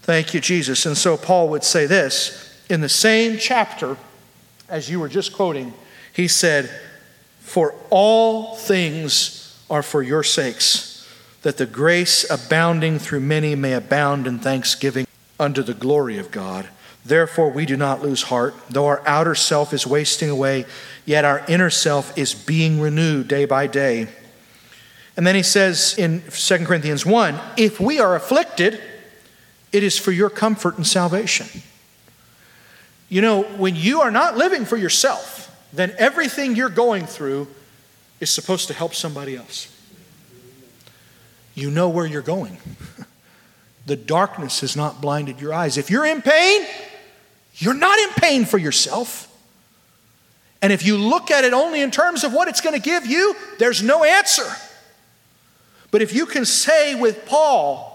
Thank 0.03 0.35
you, 0.35 0.41
Jesus. 0.41 0.85
And 0.85 0.97
so 0.99 1.17
Paul 1.17 1.49
would 1.51 1.65
say 1.65 1.87
this 1.87 2.61
in 2.69 2.81
the 2.81 2.89
same 2.89 3.39
chapter 3.39 3.97
as 4.69 4.91
you 4.91 4.99
were 4.99 5.09
just 5.09 5.33
quoting. 5.33 5.73
He 6.13 6.27
said, 6.27 6.71
For 7.41 7.75
all 7.91 8.57
things 8.57 9.63
are 9.71 9.83
for 9.83 10.03
your 10.03 10.23
sakes, 10.23 11.09
that 11.43 11.57
the 11.57 11.67
grace 11.67 12.29
abounding 12.29 12.99
through 12.99 13.21
many 13.21 13.55
may 13.55 13.75
abound 13.75 14.27
in 14.27 14.39
thanksgiving 14.39 15.07
unto 15.39 15.63
the 15.63 15.75
glory 15.75 16.19
of 16.19 16.31
God. 16.31 16.69
Therefore, 17.05 17.51
we 17.51 17.67
do 17.67 17.77
not 17.77 18.03
lose 18.03 18.23
heart. 18.23 18.55
Though 18.71 18.87
our 18.87 19.03
outer 19.07 19.35
self 19.35 19.73
is 19.73 19.87
wasting 19.87 20.31
away, 20.31 20.67
yet 21.05 21.25
our 21.25 21.45
inner 21.49 21.71
self 21.71 22.17
is 22.17 22.35
being 22.35 22.81
renewed 22.81 23.29
day 23.29 23.45
by 23.45 23.67
day. 23.67 24.09
And 25.17 25.27
then 25.27 25.35
he 25.35 25.43
says 25.43 25.97
in 25.99 26.23
2 26.31 26.65
Corinthians 26.65 27.05
1 27.05 27.39
if 27.57 27.81
we 27.81 27.99
are 27.99 28.15
afflicted, 28.15 28.81
it 29.73 29.83
is 29.83 29.99
for 29.99 30.13
your 30.13 30.31
comfort 30.31 30.77
and 30.77 30.87
salvation. 30.87 31.63
You 33.09 33.21
know, 33.21 33.43
when 33.43 33.77
you 33.77 34.01
are 34.01 34.11
not 34.11 34.37
living 34.37 34.65
for 34.65 34.77
yourself, 34.77 35.55
then 35.73 35.95
everything 35.99 36.57
you're 36.57 36.69
going 36.69 37.07
through 37.07 37.49
is 38.21 38.31
supposed 38.31 38.69
to 38.69 38.75
help 38.75 38.95
somebody 38.95 39.37
else. 39.37 39.69
You 41.55 41.71
know 41.71 41.89
where 41.89 42.07
you're 42.07 42.23
going. 42.23 42.59
The 43.85 43.97
darkness 43.97 44.61
has 44.61 44.77
not 44.77 45.01
blinded 45.01 45.41
your 45.41 45.53
eyes. 45.53 45.77
If 45.77 45.91
you're 45.91 46.07
in 46.07 46.23
pain, 46.23 46.65
you're 47.57 47.75
not 47.75 47.99
in 47.99 48.11
pain 48.11 48.45
for 48.45 48.59
yourself. 48.59 49.29
And 50.63 50.73
if 50.73 50.87
you 50.87 50.97
look 50.97 51.33
at 51.33 51.45
it 51.45 51.53
only 51.53 51.81
in 51.81 51.91
terms 51.91 52.23
of 52.23 52.33
what 52.33 52.47
it's 52.47 52.61
going 52.61 52.81
to 52.81 52.81
give 52.81 53.05
you, 53.07 53.35
there's 53.59 53.83
no 53.83 54.05
answer. 54.05 54.47
But 55.91 56.01
if 56.01 56.15
you 56.15 56.27
can 56.27 56.45
say 56.45 56.95
with 56.95 57.27
Paul, 57.27 57.92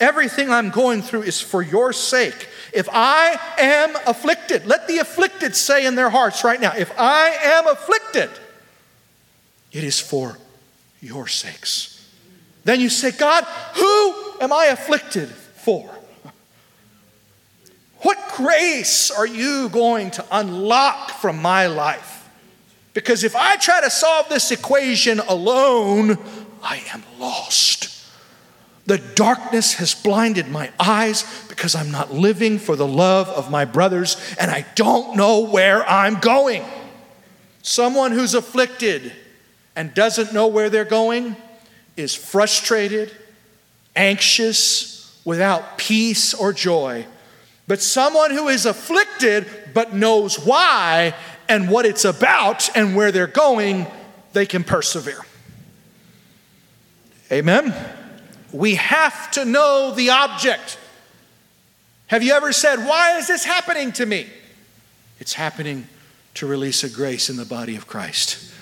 everything 0.00 0.50
I'm 0.50 0.70
going 0.70 1.02
through 1.02 1.22
is 1.22 1.40
for 1.40 1.62
your 1.62 1.92
sake. 1.92 2.48
If 2.72 2.88
I 2.92 3.38
am 3.58 3.96
afflicted, 4.06 4.66
let 4.66 4.88
the 4.88 4.98
afflicted 4.98 5.56
say 5.56 5.86
in 5.86 5.94
their 5.94 6.10
hearts 6.10 6.44
right 6.44 6.60
now, 6.60 6.72
if 6.76 6.92
I 6.98 7.36
am 7.42 7.66
afflicted, 7.66 8.30
it 9.72 9.84
is 9.84 10.00
for 10.00 10.38
your 11.00 11.26
sakes. 11.26 11.92
Then 12.64 12.80
you 12.80 12.88
say, 12.88 13.12
God, 13.12 13.44
who 13.74 14.14
am 14.40 14.52
I 14.52 14.66
afflicted 14.66 15.28
for? 15.28 15.88
What 18.00 18.18
grace 18.36 19.10
are 19.10 19.26
you 19.26 19.68
going 19.68 20.10
to 20.12 20.24
unlock 20.30 21.10
from 21.12 21.40
my 21.40 21.66
life? 21.66 22.28
Because 22.92 23.24
if 23.24 23.34
I 23.34 23.56
try 23.56 23.80
to 23.80 23.90
solve 23.90 24.28
this 24.28 24.50
equation 24.50 25.20
alone, 25.20 26.18
I 26.62 26.82
am 26.92 27.02
lost. 27.18 27.95
The 28.86 28.98
darkness 28.98 29.74
has 29.74 29.94
blinded 29.94 30.48
my 30.48 30.70
eyes 30.78 31.24
because 31.48 31.74
I'm 31.74 31.90
not 31.90 32.12
living 32.12 32.58
for 32.58 32.76
the 32.76 32.86
love 32.86 33.28
of 33.28 33.50
my 33.50 33.64
brothers 33.64 34.16
and 34.38 34.50
I 34.50 34.64
don't 34.74 35.16
know 35.16 35.40
where 35.40 35.88
I'm 35.88 36.20
going. 36.20 36.64
Someone 37.62 38.12
who's 38.12 38.34
afflicted 38.34 39.12
and 39.74 39.92
doesn't 39.92 40.32
know 40.32 40.46
where 40.46 40.70
they're 40.70 40.84
going 40.84 41.36
is 41.96 42.14
frustrated 42.14 43.10
anxious, 43.96 44.94
without 45.24 45.78
peace 45.78 46.34
or 46.34 46.52
joy. 46.52 47.04
But 47.66 47.82
someone 47.82 48.30
who 48.30 48.46
is 48.46 48.64
afflicted 48.64 49.46
but 49.74 49.92
knows 49.92 50.38
why 50.38 51.14
and 51.48 51.68
what 51.68 51.84
it's 51.84 52.04
about 52.04 52.74
and 52.76 52.94
where 52.94 53.10
they're 53.10 53.26
going, 53.26 53.86
they 54.34 54.46
can 54.46 54.62
persevere. 54.62 55.20
Amen? 57.32 57.74
We 58.52 58.76
have 58.76 59.30
to 59.32 59.44
know 59.44 59.92
the 59.94 60.10
object. 60.10 60.78
Have 62.08 62.22
you 62.22 62.32
ever 62.32 62.52
said, 62.52 62.78
Why 62.80 63.18
is 63.18 63.26
this 63.26 63.44
happening 63.44 63.92
to 63.92 64.06
me? 64.06 64.26
It's 65.18 65.34
happening 65.34 65.88
to 66.34 66.46
release 66.46 66.84
a 66.84 66.90
grace 66.90 67.30
in 67.30 67.36
the 67.36 67.44
body 67.44 67.76
of 67.76 67.86
Christ. 67.86 68.52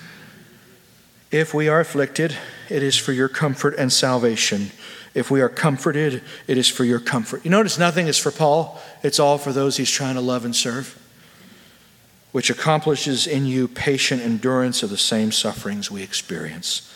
If 1.31 1.53
we 1.53 1.67
are 1.67 1.81
afflicted, 1.81 2.35
it 2.69 2.81
is 2.81 2.97
for 2.97 3.11
your 3.11 3.27
comfort 3.27 3.75
and 3.77 3.91
salvation. 3.91 4.71
If 5.13 5.29
we 5.29 5.41
are 5.41 5.49
comforted, 5.49 6.23
it 6.47 6.57
is 6.57 6.69
for 6.69 6.85
your 6.85 6.99
comfort. 6.99 7.43
You 7.43 7.51
notice 7.51 7.77
nothing 7.77 8.07
is 8.07 8.17
for 8.17 8.31
Paul, 8.31 8.81
it's 9.03 9.19
all 9.19 9.37
for 9.37 9.51
those 9.51 9.77
he's 9.77 9.91
trying 9.91 10.15
to 10.15 10.21
love 10.21 10.45
and 10.45 10.55
serve, 10.55 10.97
which 12.31 12.49
accomplishes 12.49 13.27
in 13.27 13.45
you 13.45 13.67
patient 13.67 14.21
endurance 14.21 14.83
of 14.83 14.89
the 14.89 14.97
same 14.97 15.31
sufferings 15.31 15.91
we 15.91 16.03
experience. 16.03 16.94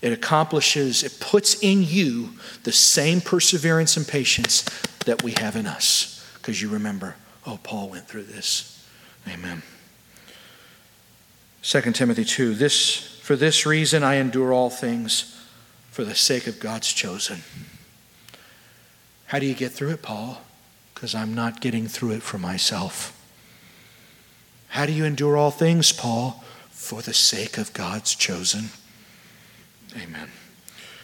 It 0.00 0.12
accomplishes, 0.12 1.02
it 1.02 1.18
puts 1.18 1.60
in 1.62 1.82
you 1.82 2.30
the 2.62 2.72
same 2.72 3.20
perseverance 3.20 3.96
and 3.96 4.06
patience 4.06 4.62
that 5.06 5.22
we 5.22 5.32
have 5.38 5.56
in 5.56 5.66
us. 5.66 6.24
Because 6.34 6.62
you 6.62 6.68
remember, 6.68 7.16
oh, 7.46 7.58
Paul 7.62 7.88
went 7.88 8.06
through 8.06 8.24
this. 8.24 8.86
Amen. 9.28 9.62
2 11.62 11.80
Timothy 11.92 12.24
2 12.24 12.54
this, 12.54 13.18
For 13.20 13.34
this 13.34 13.66
reason 13.66 14.02
I 14.02 14.14
endure 14.14 14.52
all 14.52 14.70
things 14.70 15.34
for 15.90 16.04
the 16.04 16.14
sake 16.14 16.46
of 16.46 16.60
God's 16.60 16.92
chosen. 16.92 17.42
How 19.26 19.38
do 19.38 19.46
you 19.46 19.54
get 19.54 19.72
through 19.72 19.90
it, 19.90 20.02
Paul? 20.02 20.40
Because 20.94 21.14
I'm 21.14 21.34
not 21.34 21.60
getting 21.60 21.88
through 21.88 22.12
it 22.12 22.22
for 22.22 22.38
myself. 22.38 23.14
How 24.68 24.86
do 24.86 24.92
you 24.92 25.04
endure 25.04 25.36
all 25.36 25.50
things, 25.50 25.92
Paul? 25.92 26.44
For 26.70 27.02
the 27.02 27.12
sake 27.12 27.58
of 27.58 27.72
God's 27.72 28.14
chosen. 28.14 28.70
Amen. 29.98 30.30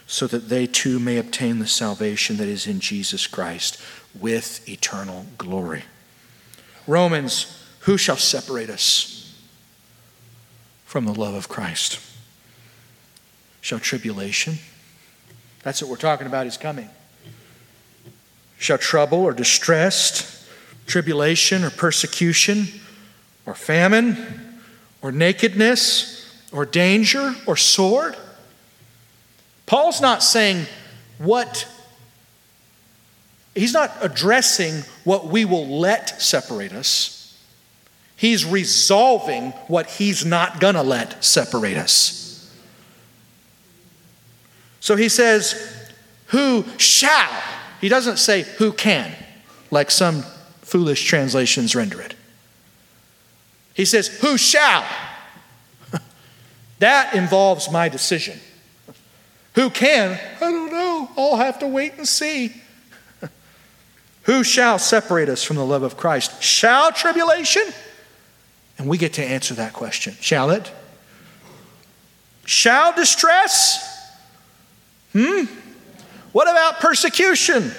So 0.07 0.27
that 0.27 0.49
they 0.49 0.67
too 0.67 0.99
may 0.99 1.19
obtain 1.19 1.59
the 1.59 1.67
salvation 1.67 2.37
that 2.37 2.49
is 2.49 2.67
in 2.67 2.81
Jesus 2.81 3.27
Christ 3.27 3.81
with 4.19 4.69
eternal 4.69 5.27
glory. 5.39 5.85
Romans, 6.87 7.63
who 7.81 7.97
shall 7.97 8.17
separate 8.17 8.71
us 8.71 9.35
from 10.85 11.07
the 11.07 11.15
love 11.15 11.35
of 11.35 11.49
Christ? 11.49 11.99
Shall 13.61 13.79
tribulation? 13.79 14.59
That's 15.63 15.81
what 15.81 15.91
we're 15.91 15.97
talking 15.97 16.27
about 16.27 16.47
is 16.47 16.59
coming. 16.59 16.91
Shall 18.59 18.79
trouble 18.79 19.19
or 19.19 19.33
distress, 19.33 20.49
tribulation 20.87 21.65
or 21.65 21.71
persecution, 21.71 22.69
or 23.47 23.55
famine, 23.55 24.61
or 25.03 25.11
nakedness, 25.11 26.31
or 26.53 26.65
danger, 26.65 27.35
or 27.47 27.57
sword? 27.57 28.17
Paul's 29.67 30.01
not 30.01 30.23
saying 30.23 30.67
what, 31.19 31.67
he's 33.55 33.73
not 33.73 33.93
addressing 34.01 34.83
what 35.05 35.27
we 35.27 35.45
will 35.45 35.67
let 35.79 36.21
separate 36.21 36.73
us. 36.73 37.15
He's 38.17 38.45
resolving 38.45 39.51
what 39.69 39.87
he's 39.87 40.25
not 40.25 40.61
going 40.61 40.75
to 40.75 40.83
let 40.83 41.25
separate 41.25 41.77
us. 41.77 42.25
So 44.81 44.97
he 44.97 45.09
says, 45.09 45.91
Who 46.27 46.65
shall? 46.79 47.43
He 47.81 47.89
doesn't 47.89 48.19
say 48.19 48.43
who 48.43 48.73
can, 48.73 49.13
like 49.71 49.91
some 49.91 50.23
foolish 50.63 51.05
translations 51.05 51.75
render 51.75 52.01
it. 52.01 52.15
He 53.75 53.85
says, 53.85 54.09
Who 54.21 54.39
shall? 54.39 54.85
that 56.79 57.15
involves 57.15 57.71
my 57.71 57.89
decision. 57.89 58.39
Who 59.55 59.71
can? 59.71 60.19
I 60.37 60.51
don't 60.51 60.73
know. 60.73 61.11
I'll 61.17 61.37
have 61.37 61.61
to 61.61 61.69
wait 61.69 61.95
and 61.95 62.07
see. 62.07 62.53
Who 64.23 64.43
shall 64.43 64.79
separate 64.79 65.29
us 65.29 65.43
from 65.45 65.57
the 65.57 65.65
love 65.65 65.83
of 65.83 65.97
Christ? 65.97 66.43
Shall 66.43 66.93
tribulation? 66.93 67.63
And 68.79 68.89
we 68.89 68.99
get 68.99 69.15
to 69.15 69.25
answer 69.25 69.55
that 69.55 69.73
question. 69.73 70.17
Shall 70.21 70.51
it? 70.51 70.71
Shall 72.45 72.93
distress? 72.93 74.13
Hmm? 75.13 75.45
What 76.33 76.51
about 76.51 76.81
persecution? 76.81 77.71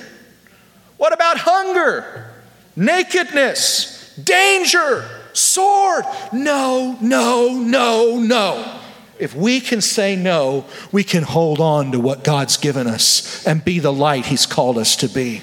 What 0.95 1.13
about 1.13 1.37
hunger, 1.39 2.31
nakedness, 2.77 4.15
danger, 4.15 5.03
sword? 5.33 6.05
No, 6.31 6.97
no, 7.01 7.49
no, 7.49 8.17
no. 8.17 8.79
If 9.17 9.33
we 9.33 9.61
can 9.61 9.81
say 9.81 10.15
no, 10.15 10.65
we 10.91 11.03
can 11.03 11.23
hold 11.23 11.61
on 11.61 11.91
to 11.93 11.99
what 11.99 12.23
God's 12.23 12.57
given 12.57 12.85
us 12.85 13.45
and 13.47 13.63
be 13.63 13.79
the 13.79 13.93
light 13.93 14.25
He's 14.25 14.45
called 14.45 14.77
us 14.77 14.97
to 14.97 15.07
be. 15.07 15.41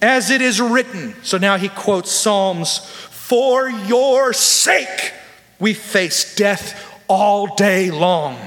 As 0.00 0.30
it 0.30 0.40
is 0.40 0.60
written, 0.60 1.14
so 1.22 1.36
now 1.36 1.58
he 1.58 1.68
quotes 1.68 2.10
Psalms, 2.10 2.78
for 2.78 3.68
your 3.68 4.32
sake 4.32 5.12
we 5.58 5.74
face 5.74 6.34
death 6.34 6.98
all 7.06 7.54
day 7.54 7.90
long. 7.90 8.38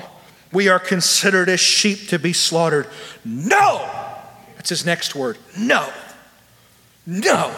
We 0.52 0.68
are 0.70 0.80
considered 0.80 1.50
as 1.50 1.60
sheep 1.60 2.08
to 2.08 2.18
be 2.18 2.34
slaughtered. 2.34 2.88
No! 3.24 3.88
That's 4.56 4.70
his 4.70 4.86
next 4.86 5.14
word. 5.14 5.38
No. 5.56 5.88
No. 7.06 7.54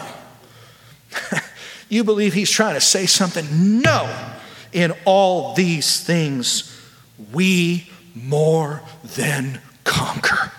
you 1.88 2.04
believe 2.04 2.34
he's 2.34 2.50
trying 2.50 2.74
to 2.74 2.80
say 2.82 3.06
something? 3.06 3.80
No 3.80 4.35
in 4.76 4.92
all 5.06 5.54
these 5.54 6.04
things, 6.04 6.70
we 7.32 7.88
more 8.14 8.82
than 9.16 9.58
conquer. 9.84 10.52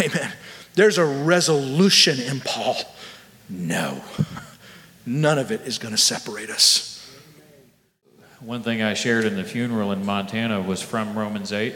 Amen. 0.00 0.32
There's 0.74 0.98
a 0.98 1.04
resolution 1.04 2.18
in 2.18 2.40
Paul. 2.40 2.76
No, 3.48 4.02
none 5.06 5.38
of 5.38 5.52
it 5.52 5.60
is 5.60 5.78
going 5.78 5.94
to 5.94 6.00
separate 6.00 6.50
us. 6.50 7.08
One 8.40 8.64
thing 8.64 8.82
I 8.82 8.94
shared 8.94 9.24
in 9.24 9.36
the 9.36 9.44
funeral 9.44 9.92
in 9.92 10.04
Montana 10.04 10.60
was 10.60 10.82
from 10.82 11.16
Romans 11.16 11.52
8. 11.52 11.74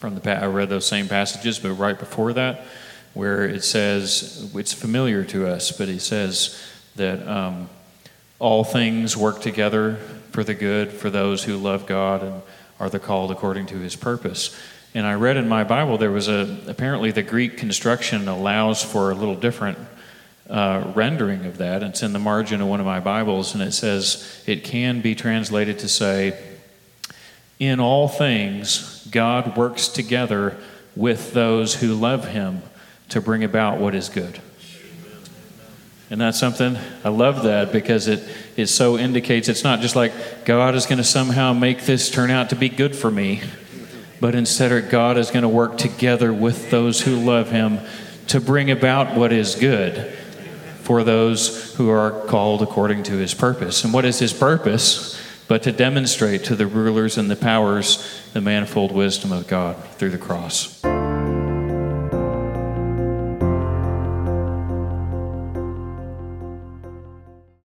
From 0.00 0.16
the 0.16 0.38
I 0.38 0.46
read 0.46 0.68
those 0.68 0.86
same 0.86 1.08
passages, 1.08 1.58
but 1.58 1.72
right 1.72 1.98
before 1.98 2.34
that, 2.34 2.66
where 3.14 3.48
it 3.48 3.64
says 3.64 4.50
it's 4.54 4.74
familiar 4.74 5.24
to 5.24 5.46
us, 5.46 5.72
but 5.72 5.88
he 5.88 5.98
says 5.98 6.62
that 6.96 7.26
um, 7.26 7.70
all 8.38 8.64
things 8.64 9.16
work 9.16 9.40
together 9.40 9.98
for 10.38 10.44
the 10.44 10.54
good 10.54 10.92
for 10.92 11.10
those 11.10 11.42
who 11.42 11.56
love 11.56 11.84
God 11.84 12.22
and 12.22 12.42
are 12.78 12.88
the 12.88 13.00
called 13.00 13.32
according 13.32 13.66
to 13.66 13.78
his 13.78 13.96
purpose. 13.96 14.56
And 14.94 15.04
I 15.04 15.14
read 15.14 15.36
in 15.36 15.48
my 15.48 15.64
Bible 15.64 15.98
there 15.98 16.12
was 16.12 16.28
a 16.28 16.60
apparently 16.68 17.10
the 17.10 17.24
Greek 17.24 17.56
construction 17.56 18.28
allows 18.28 18.80
for 18.80 19.10
a 19.10 19.16
little 19.16 19.34
different 19.34 19.78
uh, 20.48 20.92
rendering 20.94 21.44
of 21.44 21.58
that. 21.58 21.82
It's 21.82 22.04
in 22.04 22.12
the 22.12 22.20
margin 22.20 22.60
of 22.60 22.68
one 22.68 22.78
of 22.78 22.86
my 22.86 23.00
Bibles, 23.00 23.52
and 23.54 23.64
it 23.64 23.72
says 23.72 24.40
it 24.46 24.62
can 24.62 25.00
be 25.00 25.16
translated 25.16 25.80
to 25.80 25.88
say, 25.88 26.38
"In 27.58 27.80
all 27.80 28.06
things, 28.06 29.08
God 29.10 29.56
works 29.56 29.88
together 29.88 30.56
with 30.94 31.32
those 31.32 31.74
who 31.74 31.94
love 31.94 32.28
Him 32.28 32.62
to 33.08 33.20
bring 33.20 33.42
about 33.42 33.78
what 33.80 33.92
is 33.92 34.08
good." 34.08 34.38
And 36.10 36.20
that's 36.20 36.38
something 36.38 36.78
I 37.04 37.10
love 37.10 37.42
that 37.42 37.70
because 37.70 38.08
it, 38.08 38.26
it 38.56 38.68
so 38.68 38.96
indicates 38.96 39.48
it's 39.48 39.64
not 39.64 39.80
just 39.80 39.94
like 39.94 40.12
God 40.44 40.74
is 40.74 40.86
going 40.86 40.98
to 40.98 41.04
somehow 41.04 41.52
make 41.52 41.82
this 41.82 42.10
turn 42.10 42.30
out 42.30 42.50
to 42.50 42.56
be 42.56 42.70
good 42.70 42.96
for 42.96 43.10
me, 43.10 43.42
but 44.18 44.34
instead 44.34 44.90
God 44.90 45.18
is 45.18 45.30
going 45.30 45.42
to 45.42 45.48
work 45.48 45.76
together 45.76 46.32
with 46.32 46.70
those 46.70 47.02
who 47.02 47.16
love 47.16 47.50
Him 47.50 47.80
to 48.28 48.40
bring 48.40 48.70
about 48.70 49.16
what 49.16 49.32
is 49.32 49.54
good 49.54 50.12
for 50.80 51.04
those 51.04 51.74
who 51.74 51.90
are 51.90 52.22
called 52.26 52.62
according 52.62 53.02
to 53.04 53.12
His 53.12 53.34
purpose. 53.34 53.84
And 53.84 53.92
what 53.92 54.06
is 54.06 54.18
His 54.18 54.32
purpose? 54.32 55.20
But 55.46 55.62
to 55.64 55.72
demonstrate 55.72 56.44
to 56.44 56.56
the 56.56 56.66
rulers 56.66 57.18
and 57.18 57.30
the 57.30 57.36
powers 57.36 58.22
the 58.32 58.40
manifold 58.40 58.92
wisdom 58.92 59.32
of 59.32 59.46
God 59.46 59.76
through 59.96 60.10
the 60.10 60.18
cross. 60.18 60.82